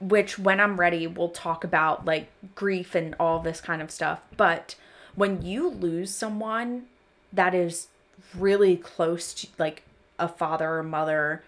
which 0.00 0.38
when 0.38 0.60
I'm 0.60 0.78
ready 0.78 1.06
we'll 1.08 1.28
talk 1.30 1.64
about 1.64 2.04
like 2.04 2.28
grief 2.54 2.94
and 2.94 3.14
all 3.18 3.40
this 3.40 3.60
kind 3.60 3.82
of 3.82 3.90
stuff. 3.90 4.20
But 4.36 4.76
when 5.14 5.42
you 5.42 5.68
lose 5.68 6.14
someone 6.14 6.86
that 7.32 7.54
is 7.54 7.88
really 8.36 8.76
close 8.76 9.34
to 9.34 9.48
like 9.58 9.82
a 10.18 10.28
father 10.28 10.78
or 10.78 10.82
mother, 10.82 11.44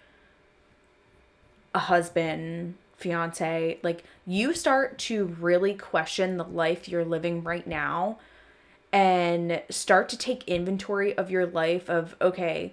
a 1.75 1.79
husband, 1.79 2.75
fiance, 2.97 3.79
like 3.83 4.05
you 4.27 4.55
start 4.55 4.99
to 4.99 5.25
really 5.41 5.75
question 5.75 6.37
the 6.37 6.45
life 6.45 6.89
you're 6.89 7.05
living 7.05 7.43
right 7.43 7.67
now 7.67 8.19
and 8.93 9.63
start 9.71 10.09
to 10.09 10.19
take 10.19 10.47
inventory 10.47 11.17
of 11.17 11.31
your 11.31 11.47
life 11.47 11.89
of 11.89 12.15
okay, 12.21 12.73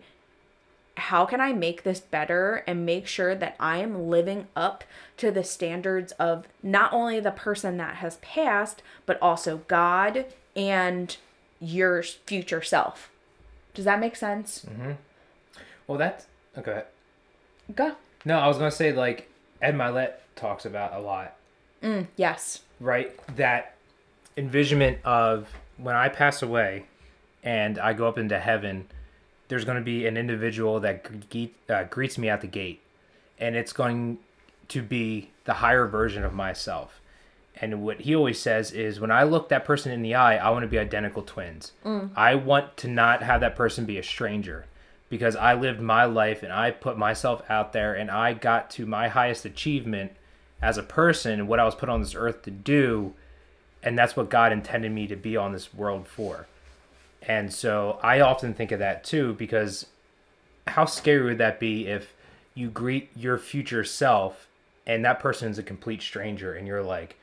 how 0.98 1.26
can 1.26 1.40
I 1.40 1.54
make 1.54 1.84
this 1.84 2.00
better 2.00 2.64
and 2.68 2.86
make 2.86 3.08
sure 3.08 3.36
that 3.36 3.56
I 3.60 3.78
am 3.78 4.10
living 4.10 4.48
up 4.56 4.84
to 5.18 5.32
the 5.32 5.44
standards 5.44 6.12
of 6.14 6.48
not 6.64 6.92
only 6.92 7.20
the 7.20 7.32
person 7.32 7.78
that 7.78 7.98
has 7.98 8.18
passed, 8.18 8.82
but 9.06 9.22
also 9.22 9.62
God 9.68 10.26
and 10.56 11.16
your 11.60 12.02
future 12.02 12.64
self. 12.64 13.12
Does 13.78 13.86
that 13.86 14.00
make 14.00 14.16
sense? 14.16 14.66
Mm-hmm. 14.68 14.94
Well, 15.86 16.00
that's 16.00 16.26
okay. 16.58 16.82
Go. 17.76 17.92
No, 18.26 18.40
I 18.40 18.48
was 18.48 18.58
gonna 18.58 18.72
say 18.72 18.92
like 18.92 19.30
Ed 19.62 19.76
Mylett 19.76 20.14
talks 20.36 20.66
about 20.66 20.94
a 20.94 21.00
lot, 21.00 21.36
Yes. 22.16 22.62
right? 22.80 23.16
That 23.36 23.76
envisionment 24.36 24.98
of 25.06 25.48
when 25.78 25.96
I 25.96 26.10
pass 26.10 26.42
away 26.42 26.86
and 27.44 27.78
I 27.78 27.94
go 27.94 28.08
up 28.08 28.18
into 28.18 28.40
heaven, 28.40 28.88
there's 29.48 29.64
gonna 29.64 29.82
be 29.82 30.08
an 30.08 30.18
individual 30.18 30.80
that 30.80 31.04
gre- 31.04 31.72
uh, 31.72 31.84
greets 31.84 32.18
me 32.18 32.30
at 32.30 32.42
the 32.42 32.48
gate, 32.48 32.82
and 33.40 33.56
it's 33.56 33.74
going 33.74 34.18
to 34.70 34.82
be 34.82 35.30
the 35.46 35.54
higher 35.54 35.86
version 35.86 36.24
of 36.26 36.34
myself. 36.34 37.00
And 37.60 37.82
what 37.82 38.02
he 38.02 38.16
always 38.16 38.40
says 38.40 38.72
is, 38.72 39.00
when 39.00 39.12
I 39.12 39.24
look 39.24 39.50
that 39.50 39.66
person 39.66 39.92
in 39.92 40.02
the 40.02 40.16
eye, 40.16 40.38
I 40.38 40.50
want 40.52 40.64
to 40.64 40.68
be 40.68 40.78
identical 40.78 41.24
twins. 41.24 41.72
Mm. 41.84 42.12
I 42.16 42.36
want 42.36 42.78
to 42.78 42.88
not 42.88 43.24
have 43.24 43.42
that 43.42 43.56
person 43.56 43.86
be 43.86 43.98
a 43.98 44.04
stranger 44.04 44.66
because 45.10 45.36
I 45.36 45.54
lived 45.54 45.80
my 45.80 46.06
life 46.06 46.44
and 46.44 46.52
I 46.52 46.72
put 46.72 46.98
myself 46.98 47.42
out 47.50 47.74
there 47.74 47.94
and 47.94 48.12
I 48.12 48.34
got 48.34 48.70
to 48.72 48.86
my 48.86 49.08
highest 49.08 49.46
achievement 49.46 50.12
as 50.62 50.78
a 50.78 50.84
person, 50.84 51.48
what 51.48 51.60
I 51.60 51.66
was 51.66 51.76
put 51.76 51.90
on 51.90 52.02
this 52.02 52.16
earth 52.16 52.44
to 52.44 52.52
do. 52.52 53.14
And 53.82 53.98
that's 53.98 54.16
what 54.16 54.30
God 54.30 54.52
intended 54.52 54.92
me 54.92 55.08
to 55.08 55.16
be 55.16 55.38
on 55.38 55.54
this 55.54 55.74
world 55.74 56.08
for. 56.08 56.48
And 57.22 57.54
so 57.54 58.00
I 58.04 58.20
often 58.20 58.54
think 58.54 58.72
of 58.72 58.80
that 58.80 59.04
too 59.04 59.34
because 59.34 59.86
how 60.68 60.86
scary 60.86 61.24
would 61.24 61.38
that 61.38 61.60
be 61.60 61.88
if 61.88 62.14
you 62.54 62.70
greet 62.70 63.10
your 63.16 63.38
future 63.38 63.84
self 63.84 64.48
and 64.86 65.06
that 65.06 65.20
person 65.20 65.50
is 65.50 65.58
a 65.58 65.64
complete 65.64 66.02
stranger 66.02 66.54
and 66.54 66.68
you're 66.68 66.84
like, 66.84 67.18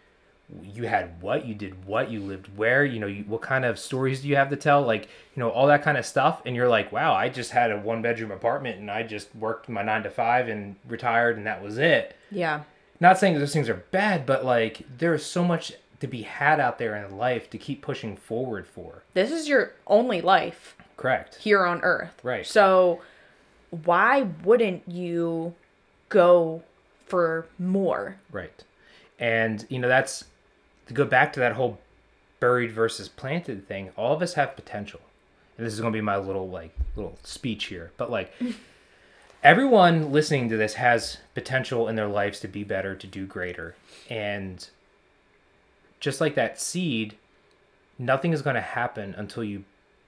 you 0.62 0.84
had 0.86 1.20
what 1.22 1.46
you 1.46 1.54
did 1.54 1.84
what 1.86 2.10
you 2.10 2.20
lived 2.20 2.48
where 2.56 2.84
you 2.84 3.00
know 3.00 3.06
you, 3.06 3.24
what 3.24 3.40
kind 3.40 3.64
of 3.64 3.78
stories 3.78 4.20
do 4.20 4.28
you 4.28 4.36
have 4.36 4.50
to 4.50 4.56
tell 4.56 4.82
like 4.82 5.04
you 5.34 5.40
know 5.40 5.48
all 5.48 5.66
that 5.66 5.82
kind 5.82 5.96
of 5.96 6.04
stuff 6.04 6.42
and 6.44 6.54
you're 6.54 6.68
like 6.68 6.92
wow 6.92 7.14
i 7.14 7.28
just 7.30 7.50
had 7.50 7.72
a 7.72 7.78
one 7.78 8.02
bedroom 8.02 8.30
apartment 8.30 8.78
and 8.78 8.90
i 8.90 9.02
just 9.02 9.34
worked 9.34 9.68
my 9.70 9.82
nine 9.82 10.02
to 10.02 10.10
five 10.10 10.48
and 10.48 10.76
retired 10.86 11.38
and 11.38 11.46
that 11.46 11.62
was 11.62 11.78
it 11.78 12.14
Yeah. 12.30 12.60
not 13.00 13.18
saying 13.18 13.38
those 13.38 13.54
things 13.54 13.70
are 13.70 13.82
bad 13.90 14.26
but 14.26 14.44
like 14.44 14.82
there's 14.98 15.24
so 15.24 15.42
much 15.44 15.72
to 16.00 16.06
be 16.06 16.22
had 16.22 16.60
out 16.60 16.78
there 16.78 16.94
in 16.94 17.16
life 17.16 17.48
to 17.50 17.56
keep 17.58 17.80
pushing 17.80 18.14
forward 18.14 18.66
for 18.66 19.02
This 19.14 19.30
is 19.30 19.48
your 19.48 19.72
only 19.86 20.20
life 20.20 20.76
correct 20.98 21.36
here 21.36 21.64
on 21.64 21.80
earth. 21.82 22.20
Right. 22.22 22.46
So 22.46 23.00
why 23.84 24.22
wouldn't 24.44 24.86
you 24.88 25.54
go 26.10 26.62
for 27.06 27.46
more? 27.58 28.16
Right. 28.30 28.62
And, 29.18 29.64
you 29.68 29.78
know, 29.78 29.88
that's 29.88 30.24
to 30.86 30.94
go 30.94 31.04
back 31.04 31.32
to 31.32 31.40
that 31.40 31.52
whole 31.52 31.78
buried 32.40 32.72
versus 32.72 33.08
planted 33.08 33.66
thing. 33.66 33.90
All 33.96 34.14
of 34.14 34.22
us 34.22 34.34
have 34.34 34.56
potential. 34.56 35.00
And 35.56 35.66
this 35.66 35.72
is 35.72 35.80
going 35.80 35.92
to 35.92 35.96
be 35.96 36.02
my 36.02 36.16
little, 36.16 36.48
like, 36.48 36.76
little 36.96 37.18
speech 37.22 37.66
here. 37.66 37.92
But, 37.96 38.10
like, 38.10 38.32
everyone 39.42 40.10
listening 40.12 40.48
to 40.48 40.56
this 40.56 40.74
has 40.74 41.18
potential 41.34 41.88
in 41.88 41.96
their 41.96 42.08
lives 42.08 42.40
to 42.40 42.48
be 42.48 42.64
better, 42.64 42.94
to 42.96 43.06
do 43.06 43.26
greater. 43.26 43.76
And 44.10 44.68
just 46.00 46.20
like 46.20 46.34
that 46.34 46.60
seed, 46.60 47.16
nothing 47.98 48.32
is 48.32 48.42
going 48.42 48.56
to 48.56 48.60
happen 48.60 49.14
until 49.16 49.44
you 49.44 49.64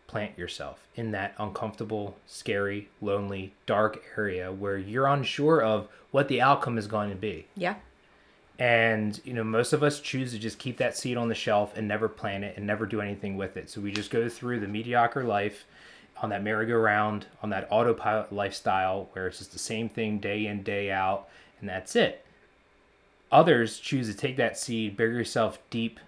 plant 0.07 0.39
yourself 0.39 0.87
in 0.95 1.11
that 1.13 1.35
uncomfortable, 1.39 2.17
scary, 2.27 2.89
lonely, 3.01 3.53
dark 3.67 4.03
area 4.17 4.53
where 4.53 4.79
you're 4.79 5.07
unsure 5.07 5.63
of 5.63 5.89
what 6.11 6.29
the 6.29 6.41
outcome 6.41 6.79
is 6.79 6.87
going 6.87 7.11
to 7.11 7.17
be. 7.17 7.47
Yeah. 7.57 7.77
And, 8.59 9.21
you 9.25 9.35
know, 9.35 9.45
most 9.45 9.73
of 9.75 9.83
us 9.83 10.01
choose 10.01 10.33
to 10.33 10.39
just 10.39 10.59
keep 10.59 10.79
that 10.79 10.97
seed 10.97 11.17
on 11.19 11.29
the 11.29 11.35
shelf 11.35 11.77
and 11.77 11.87
never 11.87 12.09
plant 12.09 12.43
it 12.45 12.57
and 12.57 12.67
never 12.67 12.87
do 12.87 13.01
anything 13.03 13.37
with 13.37 13.57
it. 13.57 13.69
So 13.69 13.81
we 13.81 13.93
just 13.93 14.11
go 14.11 14.29
through 14.29 14.61
the 14.61 14.69
mediocre 14.69 15.25
life 15.25 15.65
on 16.23 16.31
that 16.31 16.43
merry-go-round, 16.43 17.27
on 17.43 17.51
that 17.51 17.69
autopilot 17.71 18.33
lifestyle 18.33 19.11
where 19.13 19.27
it's 19.27 19.39
just 19.39 19.53
the 19.53 19.59
same 19.59 19.91
thing 19.91 20.19
day 20.19 20.47
in, 20.47 20.63
day 20.63 20.91
out, 20.91 21.29
and 21.61 21.69
that's 21.69 21.95
it. 21.95 22.25
Others 23.31 23.79
choose 23.81 24.09
to 24.09 24.17
take 24.17 24.37
that 24.37 24.57
seed, 24.59 24.97
bury 24.97 25.15
yourself 25.17 25.59
deep 25.69 26.01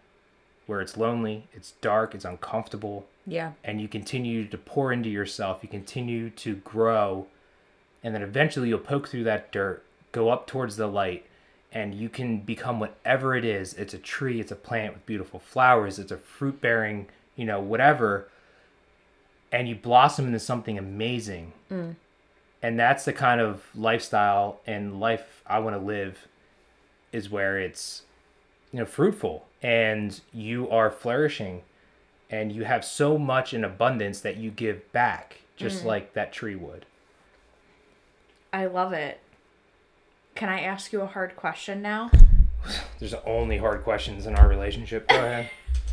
where 0.67 0.81
it's 0.81 0.97
lonely, 0.97 1.45
it's 1.53 1.73
dark, 1.81 2.15
it's 2.15 2.25
uncomfortable, 2.25 3.07
Yeah. 3.27 3.53
and 3.65 3.81
you 3.81 3.89
continue 3.89 4.47
to 4.47 4.59
pour 4.59 4.93
into 4.93 5.09
yourself, 5.09 5.59
you 5.63 5.69
continue 5.69 6.31
to 6.31 6.57
grow, 6.57 7.27
and 8.03 8.15
then 8.15 8.23
eventually 8.23 8.69
you'll 8.69 8.79
poke 8.79 9.09
through 9.09 9.25
that 9.25 9.51
dirt, 9.51 9.83
go 10.13 10.29
up 10.29 10.47
towards 10.47 10.77
the 10.77 10.87
light, 10.87 11.27
and 11.73 11.95
you 11.95 12.09
can 12.09 12.41
become 12.41 12.81
whatever 12.81 13.35
it 13.35 13.45
is. 13.45 13.75
It's 13.75 13.95
a 13.95 13.99
tree, 13.99 14.41
it's 14.41 14.53
a 14.53 14.57
plant 14.57 14.95
with 14.95 15.07
beautiful 15.07 15.39
flowers, 15.39 15.99
it's 15.99 16.13
a 16.13 16.17
fruit 16.17 16.61
bearing, 16.61 17.07
you 17.37 17.45
know, 17.45 17.61
whatever. 17.61 18.29
And 19.51 19.69
you 19.69 19.75
blossom 19.75 20.27
into 20.27 20.39
something 20.39 20.79
amazing. 20.79 21.53
Mm. 21.71 21.97
And 22.63 22.79
that's 22.79 23.05
the 23.05 23.13
kind 23.13 23.41
of 23.41 23.65
lifestyle 23.75 24.61
and 24.67 25.01
life 25.01 25.43
I 25.47 25.59
want 25.61 25.77
to 25.77 25.83
live 25.83 26.27
is 27.13 27.31
where 27.31 27.59
it's 27.59 28.03
you 28.73 28.79
know 28.79 28.85
fruitful 28.85 29.47
and 29.63 30.21
you 30.35 30.69
are 30.69 30.91
flourishing 30.91 31.63
and 32.29 32.53
you 32.53 32.65
have 32.65 32.85
so 32.85 33.17
much 33.17 33.55
in 33.55 33.65
abundance 33.65 34.21
that 34.21 34.37
you 34.37 34.51
give 34.51 34.93
back 34.93 35.39
just 35.57 35.83
mm. 35.83 35.87
like 35.87 36.13
that 36.13 36.33
tree 36.33 36.55
would 36.55 36.85
I 38.53 38.67
love 38.67 38.93
it. 38.93 39.21
Can 40.39 40.49
I 40.49 40.61
ask 40.61 40.93
you 40.93 41.01
a 41.01 41.07
hard 41.07 41.35
question 41.35 41.83
now? 41.83 42.13
there's 43.01 43.15
only 43.27 43.59
hard 43.59 43.83
questions 43.83 44.25
in 44.25 44.37
our 44.37 44.47
relationship 44.47 45.09
go 45.09 45.17
ahead 45.17 45.51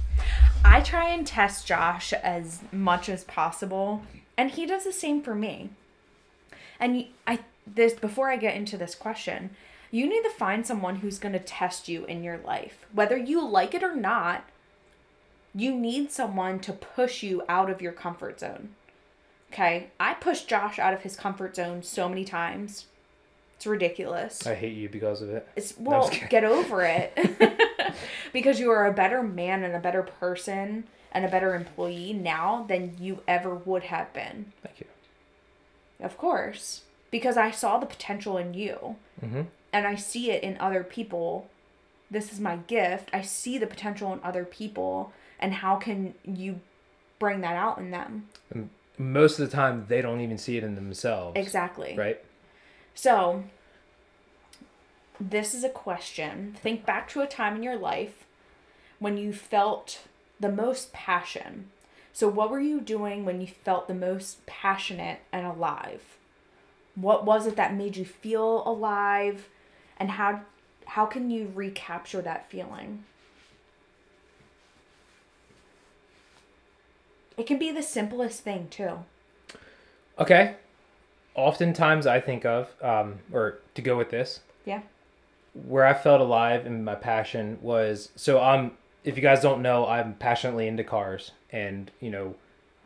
I 0.63 0.81
try 0.81 1.09
and 1.09 1.25
test 1.25 1.65
Josh 1.65 2.13
as 2.13 2.59
much 2.71 3.09
as 3.09 3.23
possible, 3.23 4.03
and 4.37 4.51
he 4.51 4.67
does 4.67 4.83
the 4.83 4.93
same 4.93 5.23
for 5.23 5.33
me. 5.33 5.71
And 6.79 7.05
I 7.25 7.39
this 7.65 7.93
before 7.93 8.29
I 8.29 8.37
get 8.37 8.55
into 8.55 8.77
this 8.77 8.93
question, 8.93 9.49
You 9.89 10.07
need 10.07 10.21
to 10.21 10.29
find 10.29 10.63
someone 10.63 10.97
who's 10.97 11.17
going 11.17 11.33
to 11.33 11.39
test 11.39 11.87
you 11.87 12.05
in 12.05 12.23
your 12.23 12.37
life. 12.37 12.85
Whether 12.93 13.17
you 13.17 13.43
like 13.47 13.73
it 13.73 13.81
or 13.81 13.95
not, 13.95 14.47
you 15.55 15.73
need 15.73 16.11
someone 16.11 16.59
to 16.59 16.71
push 16.71 17.23
you 17.23 17.41
out 17.49 17.71
of 17.71 17.81
your 17.81 17.93
comfort 17.93 18.39
zone. 18.41 18.75
Okay? 19.51 19.87
I 19.99 20.13
pushed 20.13 20.47
Josh 20.47 20.77
out 20.77 20.93
of 20.93 21.01
his 21.01 21.15
comfort 21.15 21.55
zone 21.55 21.81
so 21.81 22.07
many 22.07 22.25
times. 22.25 22.85
It's 23.55 23.65
ridiculous. 23.65 24.45
I 24.45 24.55
hate 24.55 24.75
you 24.75 24.89
because 24.89 25.21
of 25.21 25.29
it. 25.29 25.47
It's 25.55 25.77
well, 25.77 26.09
kidding. 26.09 26.27
get 26.29 26.43
over 26.43 26.83
it. 26.83 27.17
because 28.33 28.59
you 28.59 28.71
are 28.71 28.85
a 28.85 28.93
better 28.93 29.23
man 29.23 29.63
and 29.63 29.75
a 29.75 29.79
better 29.79 30.03
person 30.03 30.85
and 31.11 31.25
a 31.25 31.29
better 31.29 31.55
employee 31.55 32.13
now 32.13 32.65
than 32.67 32.95
you 32.99 33.21
ever 33.27 33.55
would 33.55 33.83
have 33.83 34.11
been. 34.13 34.51
Thank 34.61 34.81
you. 34.81 34.87
Of 35.99 36.17
course, 36.17 36.81
because 37.11 37.37
I 37.37 37.51
saw 37.51 37.77
the 37.77 37.85
potential 37.85 38.37
in 38.37 38.53
you. 38.53 38.97
Mm-hmm. 39.23 39.43
And 39.71 39.87
I 39.87 39.95
see 39.95 40.31
it 40.31 40.43
in 40.43 40.57
other 40.59 40.83
people. 40.83 41.49
This 42.09 42.31
is 42.31 42.39
my 42.39 42.57
gift. 42.57 43.09
I 43.13 43.21
see 43.21 43.57
the 43.57 43.67
potential 43.67 44.13
in 44.13 44.19
other 44.23 44.45
people 44.45 45.11
and 45.39 45.53
how 45.53 45.75
can 45.75 46.13
you 46.23 46.59
bring 47.19 47.41
that 47.41 47.55
out 47.55 47.77
in 47.77 47.91
them? 47.91 48.29
Most 48.97 49.39
of 49.39 49.49
the 49.49 49.55
time, 49.55 49.85
they 49.87 50.01
don't 50.01 50.21
even 50.21 50.37
see 50.37 50.57
it 50.57 50.63
in 50.63 50.75
themselves. 50.75 51.37
Exactly. 51.37 51.95
Right? 51.97 52.23
So, 52.95 53.43
this 55.19 55.53
is 55.53 55.63
a 55.63 55.69
question. 55.69 56.55
Think 56.61 56.85
back 56.85 57.09
to 57.09 57.21
a 57.21 57.27
time 57.27 57.55
in 57.55 57.63
your 57.63 57.77
life 57.77 58.25
when 58.99 59.17
you 59.17 59.33
felt 59.33 60.01
the 60.39 60.51
most 60.51 60.93
passion. 60.93 61.69
So, 62.13 62.27
what 62.29 62.49
were 62.49 62.61
you 62.61 62.79
doing 62.79 63.25
when 63.25 63.41
you 63.41 63.47
felt 63.47 63.87
the 63.87 63.93
most 63.93 64.45
passionate 64.45 65.19
and 65.31 65.45
alive? 65.45 66.17
What 66.95 67.25
was 67.25 67.45
it 67.45 67.57
that 67.57 67.75
made 67.75 67.97
you 67.97 68.05
feel 68.05 68.63
alive? 68.65 69.49
And 69.97 70.11
how 70.11 70.41
how 70.85 71.05
can 71.05 71.29
you 71.29 71.51
recapture 71.53 72.21
that 72.21 72.49
feeling? 72.49 73.03
It 77.37 77.45
can 77.45 77.57
be 77.57 77.71
the 77.71 77.83
simplest 77.83 78.41
thing, 78.41 78.69
too. 78.69 78.99
Okay. 80.17 80.55
Oftentimes, 81.35 82.07
I 82.07 82.19
think 82.19 82.45
of, 82.45 82.69
um, 82.81 83.19
or 83.31 83.59
to 83.75 83.81
go 83.81 83.97
with 83.97 84.09
this, 84.09 84.39
Yeah. 84.65 84.81
where 85.53 85.85
I 85.85 85.93
felt 85.93 86.21
alive 86.21 86.65
and 86.65 86.83
my 86.83 86.95
passion 86.95 87.57
was 87.61 88.09
so 88.15 88.41
I'm 88.41 88.77
if 89.03 89.15
you 89.15 89.21
guys 89.21 89.39
don't 89.41 89.61
know, 89.61 89.85
I'm 89.87 90.15
passionately 90.15 90.67
into 90.67 90.83
cars 90.83 91.31
and, 91.51 91.91
you 91.99 92.09
know, 92.09 92.33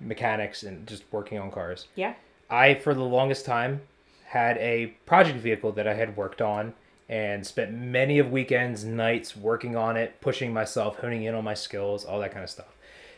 mechanics 0.02 0.64
and 0.64 0.86
just 0.86 1.04
working 1.12 1.40
on 1.40 1.50
cars. 1.50 1.88
Yeah. 1.96 2.16
I 2.50 2.74
for 2.74 2.94
the 2.94 3.04
longest 3.06 3.46
time 3.46 3.82
had 4.26 4.58
a 4.58 4.88
project 5.06 5.38
vehicle 5.40 5.72
that 5.74 5.88
I 5.88 5.94
had 5.94 6.18
worked 6.18 6.42
on 6.42 6.74
and 7.08 7.48
spent 7.48 7.72
many 7.74 8.20
of 8.20 8.32
weekends, 8.32 8.84
nights 8.84 9.36
working 9.36 9.76
on 9.78 9.96
it, 9.96 10.20
pushing 10.22 10.52
myself, 10.54 10.98
honing 11.00 11.24
in 11.24 11.34
on 11.36 11.44
my 11.44 11.54
skills, 11.56 12.04
all 12.06 12.20
that 12.20 12.32
kind 12.32 12.44
of 12.44 12.50
stuff. 12.50 12.76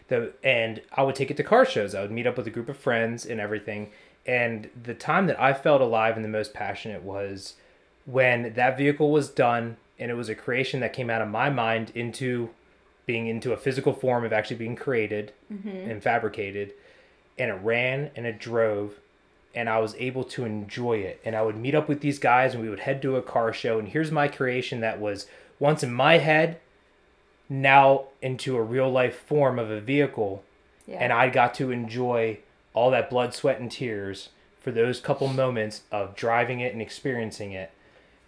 The 0.10 0.34
and 0.44 0.82
I 0.94 1.02
would 1.04 1.16
take 1.16 1.32
it 1.32 1.38
to 1.38 1.44
car 1.44 1.66
shows. 1.66 1.96
I 1.96 2.02
would 2.02 2.12
meet 2.12 2.28
up 2.28 2.38
with 2.38 2.46
a 2.48 2.52
group 2.52 2.70
of 2.70 2.78
friends 2.78 3.26
and 3.26 3.40
everything. 3.42 3.90
And 4.26 4.70
the 4.82 4.94
time 4.94 5.28
that 5.28 5.40
I 5.42 5.54
felt 5.54 5.82
alive 5.82 6.16
and 6.16 6.24
the 6.24 6.30
most 6.30 6.54
passionate 6.54 7.04
was 7.04 7.56
when 8.06 8.54
that 8.54 8.78
vehicle 8.78 9.12
was 9.12 9.30
done 9.30 9.78
and 10.00 10.12
it 10.12 10.16
was 10.16 10.30
a 10.30 10.36
creation 10.36 10.80
that 10.80 10.94
came 10.94 11.10
out 11.10 11.22
of 11.22 11.28
my 11.28 11.50
mind 11.50 11.92
into 11.96 12.50
being 13.06 13.28
into 13.28 13.52
a 13.52 13.58
physical 13.58 13.94
form 13.94 14.24
of 14.24 14.32
actually 14.32 14.58
being 14.58 14.76
created 14.76 15.34
mm-hmm. 15.52 15.70
and 15.70 16.04
fabricated 16.04 16.74
and 17.38 17.50
it 17.50 17.60
ran 17.64 18.12
and 18.16 18.26
it 18.26 18.40
drove 18.40 19.00
and 19.54 19.70
I 19.70 19.80
was 19.80 19.96
able 19.96 20.24
to 20.26 20.46
enjoy 20.46 21.00
it. 21.00 21.20
And 21.26 21.36
I 21.36 21.42
would 21.42 21.58
meet 21.58 21.76
up 21.76 21.90
with 21.90 22.02
these 22.02 22.20
guys 22.20 22.54
and 22.54 22.64
we 22.64 22.70
would 22.70 22.82
head 22.82 23.02
to 23.02 23.18
a 23.18 23.22
car 23.22 23.52
show. 23.52 23.80
And 23.80 23.88
here's 23.88 24.12
my 24.12 24.28
creation 24.28 24.80
that 24.80 25.00
was 25.00 25.28
once 25.60 25.84
in 25.84 25.94
my 25.94 26.20
head, 26.20 26.60
now 27.50 28.06
into 28.22 28.56
a 28.56 28.62
real 28.62 28.90
life 28.90 29.20
form 29.20 29.60
of 29.60 29.70
a 29.70 29.82
vehicle. 29.82 30.44
Yeah. 30.88 30.98
And 31.00 31.12
I 31.12 31.30
got 31.30 31.54
to 31.56 31.72
enjoy 31.72 32.40
all 32.74 32.92
that 32.92 33.10
blood, 33.10 33.34
sweat, 33.34 33.60
and 33.60 33.72
tears 33.72 34.30
for 34.60 34.72
those 34.72 35.00
couple 35.00 35.28
moments 35.28 35.82
of 35.92 36.16
driving 36.16 36.60
it 36.60 36.74
and 36.74 36.82
experiencing 36.82 37.52
it. 37.52 37.72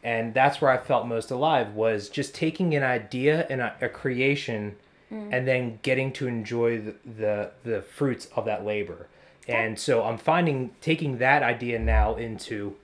And 0.03 0.33
that's 0.33 0.59
where 0.59 0.71
I 0.71 0.77
felt 0.77 1.07
most 1.07 1.31
alive 1.31 1.73
was 1.73 2.09
just 2.09 2.35
taking 2.35 2.75
an 2.75 2.83
idea 2.83 3.47
and 3.49 3.61
a, 3.61 3.75
a 3.79 3.87
creation 3.87 4.75
mm. 5.11 5.29
and 5.31 5.47
then 5.47 5.79
getting 5.81 6.11
to 6.13 6.27
enjoy 6.27 6.79
the, 6.79 6.95
the, 7.05 7.51
the 7.63 7.81
fruits 7.81 8.27
of 8.35 8.45
that 8.45 8.65
labor. 8.65 9.07
And 9.47 9.77
so 9.77 10.03
I'm 10.03 10.17
finding 10.17 10.71
taking 10.81 11.17
that 11.17 11.43
idea 11.43 11.79
now 11.79 12.15
into 12.15 12.75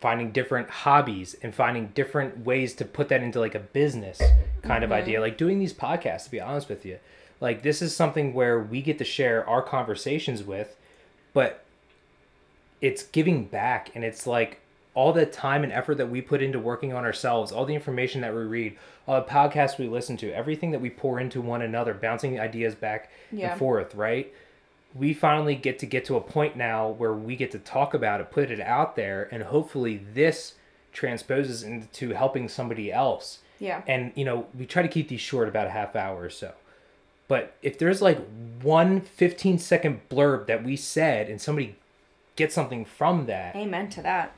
finding 0.00 0.30
different 0.30 0.68
hobbies 0.68 1.36
and 1.42 1.54
finding 1.54 1.88
different 1.88 2.44
ways 2.44 2.74
to 2.74 2.84
put 2.84 3.08
that 3.08 3.22
into 3.22 3.40
like 3.40 3.54
a 3.54 3.60
business 3.60 4.20
kind 4.62 4.84
of 4.84 4.90
mm-hmm. 4.90 5.00
idea 5.00 5.20
like 5.20 5.38
doing 5.38 5.58
these 5.58 5.72
podcasts 5.72 6.24
to 6.24 6.30
be 6.30 6.40
honest 6.40 6.68
with 6.68 6.84
you 6.84 6.98
like 7.40 7.62
this 7.62 7.82
is 7.82 7.94
something 7.94 8.32
where 8.34 8.58
we 8.58 8.80
get 8.82 8.98
to 8.98 9.04
share 9.04 9.46
our 9.48 9.62
conversations 9.62 10.42
with 10.42 10.76
but 11.34 11.64
it's 12.80 13.02
giving 13.04 13.44
back 13.44 13.90
and 13.94 14.04
it's 14.04 14.26
like 14.26 14.60
all 14.94 15.12
the 15.12 15.26
time 15.26 15.62
and 15.62 15.72
effort 15.72 15.96
that 15.96 16.08
we 16.10 16.20
put 16.22 16.42
into 16.42 16.58
working 16.58 16.92
on 16.92 17.04
ourselves 17.04 17.52
all 17.52 17.64
the 17.66 17.74
information 17.74 18.20
that 18.22 18.34
we 18.34 18.42
read 18.42 18.76
all 19.06 19.20
the 19.20 19.26
podcasts 19.26 19.78
we 19.78 19.88
listen 19.88 20.16
to 20.16 20.32
everything 20.32 20.70
that 20.70 20.80
we 20.80 20.90
pour 20.90 21.20
into 21.20 21.40
one 21.40 21.62
another 21.62 21.94
bouncing 21.94 22.38
ideas 22.40 22.74
back 22.74 23.10
Yeah. 23.32 23.50
and 23.50 23.58
forth 23.58 23.94
right 23.94 24.32
we 24.94 25.12
finally 25.12 25.54
get 25.54 25.78
to 25.80 25.86
get 25.86 26.04
to 26.06 26.16
a 26.16 26.20
point 26.20 26.56
now 26.56 26.88
where 26.88 27.12
we 27.12 27.36
get 27.36 27.50
to 27.52 27.58
talk 27.58 27.92
about 27.94 28.20
it 28.20 28.30
put 28.30 28.50
it 28.50 28.60
out 28.60 28.96
there 28.96 29.28
and 29.30 29.42
hopefully 29.42 30.00
this 30.14 30.54
transposes 30.92 31.62
into 31.62 32.14
helping 32.14 32.48
somebody 32.48 32.90
else 32.90 33.40
Yeah. 33.58 33.82
and 33.86 34.12
you 34.14 34.24
know 34.24 34.46
we 34.58 34.64
try 34.66 34.82
to 34.82 34.88
keep 34.88 35.08
these 35.08 35.20
short 35.20 35.48
about 35.48 35.66
a 35.66 35.70
half 35.70 35.94
hour 35.96 36.22
or 36.22 36.30
so 36.30 36.52
but 37.28 37.56
if 37.62 37.78
there's 37.78 38.02
like 38.02 38.20
one 38.62 39.00
15 39.00 39.58
second 39.58 40.00
blurb 40.08 40.46
that 40.46 40.64
we 40.64 40.76
said 40.76 41.28
and 41.28 41.40
somebody 41.40 41.76
gets 42.36 42.54
something 42.54 42.84
from 42.84 43.26
that 43.26 43.56
Amen 43.56 43.88
to 43.90 44.02
that. 44.02 44.32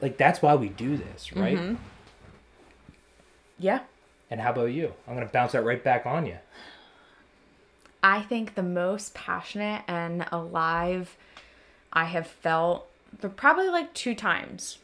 like 0.00 0.16
that's 0.16 0.40
why 0.42 0.54
we 0.54 0.68
do 0.68 0.96
this 0.96 1.32
right 1.34 1.56
mm-hmm. 1.56 1.74
Yeah. 3.58 3.80
and 4.30 4.40
how 4.40 4.50
about 4.50 4.66
you 4.66 4.94
i'm 5.06 5.14
gonna 5.14 5.26
bounce 5.26 5.52
that 5.52 5.64
right 5.64 5.82
back 5.82 6.06
on 6.06 6.26
you 6.26 6.38
I 8.02 8.22
think 8.22 8.54
the 8.54 8.62
most 8.62 9.14
passionate 9.14 9.84
and 9.86 10.26
alive 10.32 11.16
I 11.92 12.06
have 12.06 12.26
felt 12.26 12.88
for 13.18 13.28
probably 13.28 13.68
like 13.68 13.94
two 13.94 14.14
times. 14.14 14.78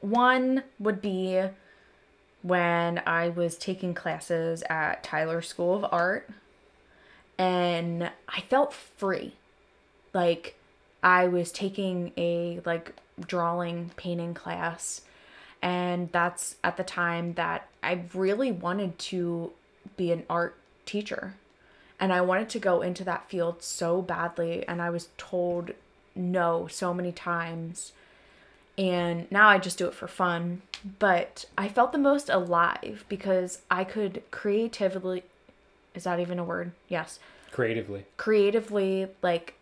One 0.00 0.64
would 0.78 1.00
be 1.00 1.42
when 2.42 3.00
I 3.06 3.28
was 3.28 3.56
taking 3.56 3.94
classes 3.94 4.62
at 4.68 5.04
Tyler 5.04 5.40
School 5.40 5.76
of 5.76 5.86
Art 5.92 6.28
and 7.42 8.08
I 8.28 8.40
felt 8.42 8.72
free. 8.72 9.32
Like 10.14 10.54
I 11.02 11.26
was 11.26 11.50
taking 11.50 12.12
a 12.16 12.60
like 12.64 12.94
drawing 13.20 13.90
painting 13.96 14.32
class 14.32 15.00
and 15.60 16.08
that's 16.12 16.54
at 16.62 16.76
the 16.76 16.84
time 16.84 17.34
that 17.34 17.68
I 17.82 18.04
really 18.14 18.52
wanted 18.52 18.96
to 19.10 19.50
be 19.96 20.12
an 20.12 20.22
art 20.30 20.56
teacher. 20.86 21.34
And 21.98 22.12
I 22.12 22.20
wanted 22.20 22.48
to 22.50 22.60
go 22.60 22.80
into 22.80 23.02
that 23.04 23.28
field 23.28 23.62
so 23.62 24.02
badly 24.02 24.66
and 24.68 24.80
I 24.80 24.90
was 24.90 25.08
told 25.16 25.72
no 26.14 26.68
so 26.68 26.94
many 26.94 27.10
times. 27.10 27.90
And 28.78 29.30
now 29.32 29.48
I 29.48 29.58
just 29.58 29.78
do 29.78 29.88
it 29.88 29.94
for 29.94 30.06
fun. 30.06 30.62
But 31.00 31.46
I 31.58 31.68
felt 31.68 31.90
the 31.90 31.98
most 31.98 32.28
alive 32.28 33.04
because 33.08 33.62
I 33.68 33.82
could 33.82 34.22
creatively 34.30 35.24
is 35.94 36.04
that 36.04 36.20
even 36.20 36.38
a 36.38 36.44
word? 36.44 36.72
Yes. 36.88 37.18
Creatively. 37.50 38.06
Creatively 38.16 39.08
like 39.22 39.54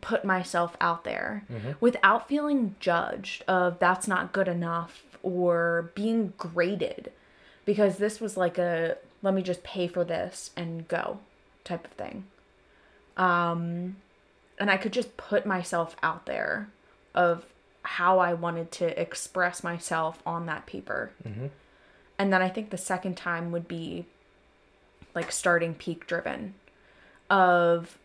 put 0.00 0.24
myself 0.24 0.76
out 0.80 1.04
there 1.04 1.44
without 1.80 2.28
feeling 2.28 2.74
judged 2.80 3.42
of 3.48 3.78
that's 3.78 4.06
not 4.06 4.32
good 4.32 4.46
enough 4.48 5.02
or 5.22 5.90
being 5.94 6.32
graded 6.36 7.10
because 7.64 7.96
this 7.96 8.20
was 8.20 8.36
like 8.36 8.58
a 8.58 8.96
let 9.22 9.32
me 9.34 9.42
just 9.42 9.62
pay 9.62 9.88
for 9.88 10.04
this 10.04 10.50
and 10.56 10.86
go 10.88 11.18
type 11.64 11.84
of 11.84 11.92
thing. 11.92 12.24
Um 13.16 13.96
and 14.58 14.70
i 14.70 14.76
could 14.76 14.92
just 14.92 15.16
put 15.16 15.44
myself 15.46 15.96
out 16.02 16.26
there 16.26 16.68
of 17.14 17.44
how 17.82 18.18
i 18.18 18.32
wanted 18.34 18.70
to 18.72 19.00
express 19.00 19.62
myself 19.64 20.22
on 20.26 20.46
that 20.46 20.66
paper. 20.66 21.10
And 22.18 22.32
then 22.32 22.42
i 22.42 22.48
think 22.48 22.70
the 22.70 22.78
second 22.78 23.16
time 23.16 23.50
would 23.52 23.66
be 23.68 24.06
like 25.16 25.32
starting 25.32 25.74
peak 25.74 26.06
driven 26.06 26.54
of 27.28 27.98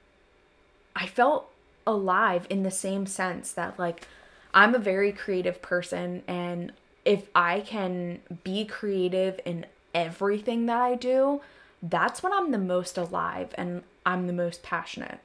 I 0.96 1.06
felt 1.06 1.50
alive 1.86 2.48
in 2.50 2.64
the 2.64 2.72
same 2.72 3.06
sense 3.06 3.52
that 3.54 3.78
like 3.78 4.08
I'm 4.54 4.74
a 4.74 4.80
very 4.80 5.12
creative 5.12 5.62
person 5.62 6.24
and 6.28 6.72
if 7.06 7.30
I 7.36 7.62
can 7.62 8.20
be 8.44 8.66
creative 8.66 9.40
in 9.46 9.66
everything 9.94 10.66
that 10.68 10.80
I 10.80 10.96
do, 10.96 11.42
that's 11.82 12.22
when 12.22 12.34
I'm 12.34 12.52
the 12.52 12.58
most 12.58 12.98
alive 12.98 13.50
and 13.56 13.84
I'm 14.06 14.28
the 14.28 14.34
most 14.34 14.62
passionate. 14.62 15.20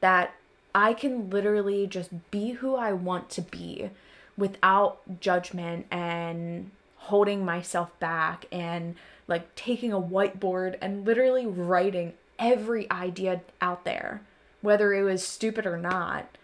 That 0.00 0.34
I 0.74 0.94
can 0.94 1.30
literally 1.30 1.86
just 1.86 2.30
be 2.30 2.52
who 2.52 2.76
I 2.76 2.92
want 2.92 3.28
to 3.30 3.42
be 3.42 3.90
without 4.36 5.20
judgment 5.20 5.86
and 5.90 6.70
holding 7.04 7.44
myself 7.44 7.98
back 7.98 8.44
and 8.52 8.94
like 9.26 9.54
taking 9.54 9.92
a 9.92 10.00
whiteboard 10.00 10.76
and 10.82 11.06
literally 11.06 11.46
writing 11.46 12.12
every 12.38 12.90
idea 12.90 13.40
out 13.60 13.84
there, 13.84 14.20
whether 14.60 14.92
it 14.92 15.02
was 15.02 15.26
stupid 15.26 15.66
or 15.66 15.78
not, 15.78 16.36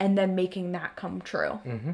and 0.00 0.16
then 0.16 0.34
making 0.34 0.72
that 0.72 0.96
come 0.96 1.20
true. 1.20 1.60
Mm-hmm. 1.66 1.92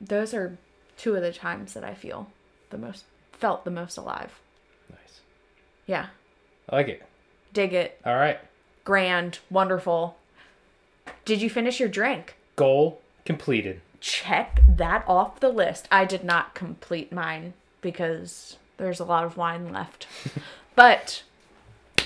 Those 0.00 0.34
are 0.34 0.58
two 0.96 1.14
of 1.14 1.22
the 1.22 1.32
times 1.32 1.72
that 1.74 1.84
I 1.84 1.94
feel 1.94 2.28
the 2.70 2.78
most 2.78 3.04
felt 3.32 3.64
the 3.64 3.70
most 3.70 3.96
alive. 3.96 4.32
Nice. 4.90 5.20
Yeah. 5.86 6.06
I 6.68 6.76
like 6.76 6.88
it. 6.88 7.02
Dig 7.52 7.72
it. 7.74 8.00
All 8.04 8.16
right. 8.16 8.38
Grand. 8.84 9.38
Wonderful. 9.50 10.16
Did 11.24 11.40
you 11.42 11.48
finish 11.48 11.78
your 11.78 11.88
drink? 11.88 12.36
Goal 12.56 13.00
completed. 13.24 13.80
Check 14.00 14.60
that 14.76 15.04
off 15.06 15.40
the 15.40 15.48
list. 15.48 15.88
I 15.90 16.04
did 16.04 16.24
not 16.24 16.54
complete 16.54 17.12
mine 17.12 17.54
because 17.80 18.56
there's 18.76 19.00
a 19.00 19.04
lot 19.04 19.24
of 19.24 19.36
wine 19.36 19.72
left. 19.72 20.06
but 20.74 21.22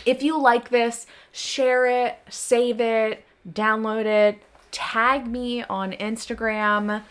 if 0.07 0.23
you 0.23 0.41
like 0.41 0.71
this, 0.71 1.07
share 1.33 1.87
it, 1.87 2.19
save 2.29 2.81
it, 2.81 3.25
download 3.51 4.07
it, 4.07 4.43
tag 4.71 5.27
me 5.27 5.63
on 5.65 5.93
Instagram, 5.93 7.03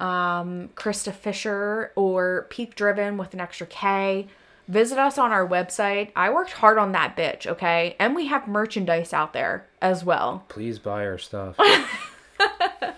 um, 0.00 0.70
Krista 0.74 1.12
Fisher 1.12 1.92
or 1.96 2.46
Peak 2.50 2.74
Driven 2.74 3.16
with 3.16 3.34
an 3.34 3.40
extra 3.40 3.66
K. 3.66 4.28
Visit 4.68 4.98
us 4.98 5.16
on 5.16 5.32
our 5.32 5.48
website. 5.48 6.12
I 6.14 6.30
worked 6.30 6.52
hard 6.52 6.76
on 6.76 6.92
that 6.92 7.16
bitch, 7.16 7.46
okay? 7.46 7.96
And 7.98 8.14
we 8.14 8.26
have 8.26 8.46
merchandise 8.46 9.14
out 9.14 9.32
there 9.32 9.66
as 9.80 10.04
well. 10.04 10.44
Please 10.48 10.78
buy 10.78 11.06
our 11.06 11.16
stuff. 11.16 11.58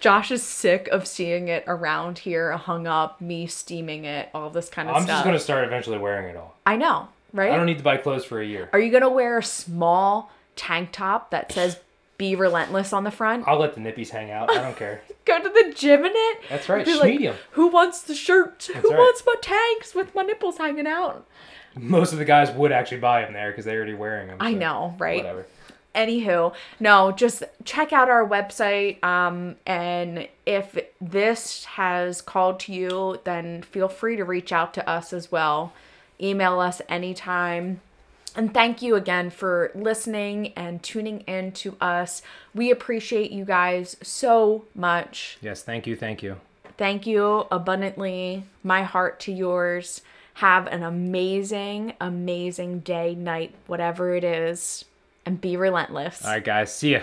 Josh 0.00 0.30
is 0.30 0.42
sick 0.42 0.88
of 0.88 1.06
seeing 1.06 1.48
it 1.48 1.64
around 1.66 2.18
here, 2.18 2.52
hung 2.56 2.86
up, 2.86 3.20
me 3.20 3.46
steaming 3.46 4.04
it, 4.04 4.28
all 4.34 4.50
this 4.50 4.68
kind 4.68 4.88
of 4.88 4.94
stuff. 4.94 5.00
I'm 5.00 5.06
stuff. 5.06 5.16
just 5.16 5.24
gonna 5.24 5.38
start 5.38 5.64
eventually 5.64 5.98
wearing 5.98 6.28
it 6.28 6.36
all. 6.36 6.56
I 6.64 6.76
know, 6.76 7.08
right? 7.32 7.52
I 7.52 7.56
don't 7.56 7.66
need 7.66 7.78
to 7.78 7.84
buy 7.84 7.96
clothes 7.96 8.24
for 8.24 8.40
a 8.40 8.46
year. 8.46 8.68
Are 8.72 8.80
you 8.80 8.92
gonna 8.92 9.08
wear 9.08 9.38
a 9.38 9.42
small 9.42 10.30
tank 10.54 10.90
top 10.92 11.30
that 11.30 11.52
says 11.52 11.78
"Be 12.18 12.34
Relentless" 12.34 12.92
on 12.92 13.04
the 13.04 13.10
front? 13.10 13.46
I'll 13.46 13.58
let 13.58 13.74
the 13.74 13.80
nippies 13.80 14.10
hang 14.10 14.30
out. 14.30 14.50
I 14.50 14.62
don't 14.62 14.76
care. 14.76 15.02
Go 15.24 15.42
to 15.42 15.48
the 15.48 15.72
gym 15.74 16.04
in 16.04 16.12
it. 16.14 16.38
That's 16.48 16.68
right, 16.68 16.84
Be 16.84 16.94
like, 16.94 17.10
medium. 17.10 17.36
Who 17.52 17.68
wants 17.68 18.02
the 18.02 18.14
shirt? 18.14 18.70
Who 18.74 18.90
right. 18.90 18.98
wants 18.98 19.22
my 19.26 19.34
tanks 19.42 19.94
with 19.94 20.14
my 20.14 20.22
nipples 20.22 20.58
hanging 20.58 20.86
out? 20.86 21.26
Most 21.74 22.12
of 22.12 22.18
the 22.18 22.24
guys 22.24 22.50
would 22.52 22.72
actually 22.72 23.00
buy 23.00 23.22
them 23.22 23.34
there 23.34 23.50
because 23.50 23.64
they're 23.64 23.76
already 23.76 23.94
wearing 23.94 24.28
them. 24.28 24.38
I 24.40 24.52
so 24.52 24.58
know, 24.58 24.94
right? 24.98 25.18
Whatever. 25.18 25.46
Anywho, 25.96 26.54
no, 26.78 27.10
just 27.10 27.42
check 27.64 27.92
out 27.92 28.10
our 28.10 28.28
website. 28.28 29.02
Um, 29.02 29.56
and 29.66 30.28
if 30.44 30.78
this 31.00 31.64
has 31.64 32.20
called 32.20 32.60
to 32.60 32.72
you, 32.72 33.20
then 33.24 33.62
feel 33.62 33.88
free 33.88 34.16
to 34.16 34.24
reach 34.24 34.52
out 34.52 34.74
to 34.74 34.88
us 34.88 35.12
as 35.14 35.32
well. 35.32 35.72
Email 36.20 36.60
us 36.60 36.82
anytime. 36.88 37.80
And 38.36 38.52
thank 38.52 38.82
you 38.82 38.94
again 38.94 39.30
for 39.30 39.72
listening 39.74 40.52
and 40.52 40.82
tuning 40.82 41.20
in 41.20 41.52
to 41.52 41.74
us. 41.80 42.20
We 42.54 42.70
appreciate 42.70 43.30
you 43.30 43.46
guys 43.46 43.96
so 44.02 44.66
much. 44.74 45.38
Yes, 45.40 45.62
thank 45.62 45.86
you, 45.86 45.96
thank 45.96 46.22
you. 46.22 46.36
Thank 46.76 47.06
you 47.06 47.46
abundantly. 47.50 48.44
My 48.62 48.82
heart 48.82 49.18
to 49.20 49.32
yours. 49.32 50.02
Have 50.34 50.66
an 50.66 50.82
amazing, 50.82 51.94
amazing 51.98 52.80
day, 52.80 53.14
night, 53.14 53.54
whatever 53.66 54.14
it 54.14 54.22
is, 54.22 54.84
and 55.26 55.40
be 55.40 55.56
relentless. 55.56 56.24
All 56.24 56.30
right, 56.30 56.44
guys. 56.44 56.72
See 56.72 56.92
ya. 56.92 57.00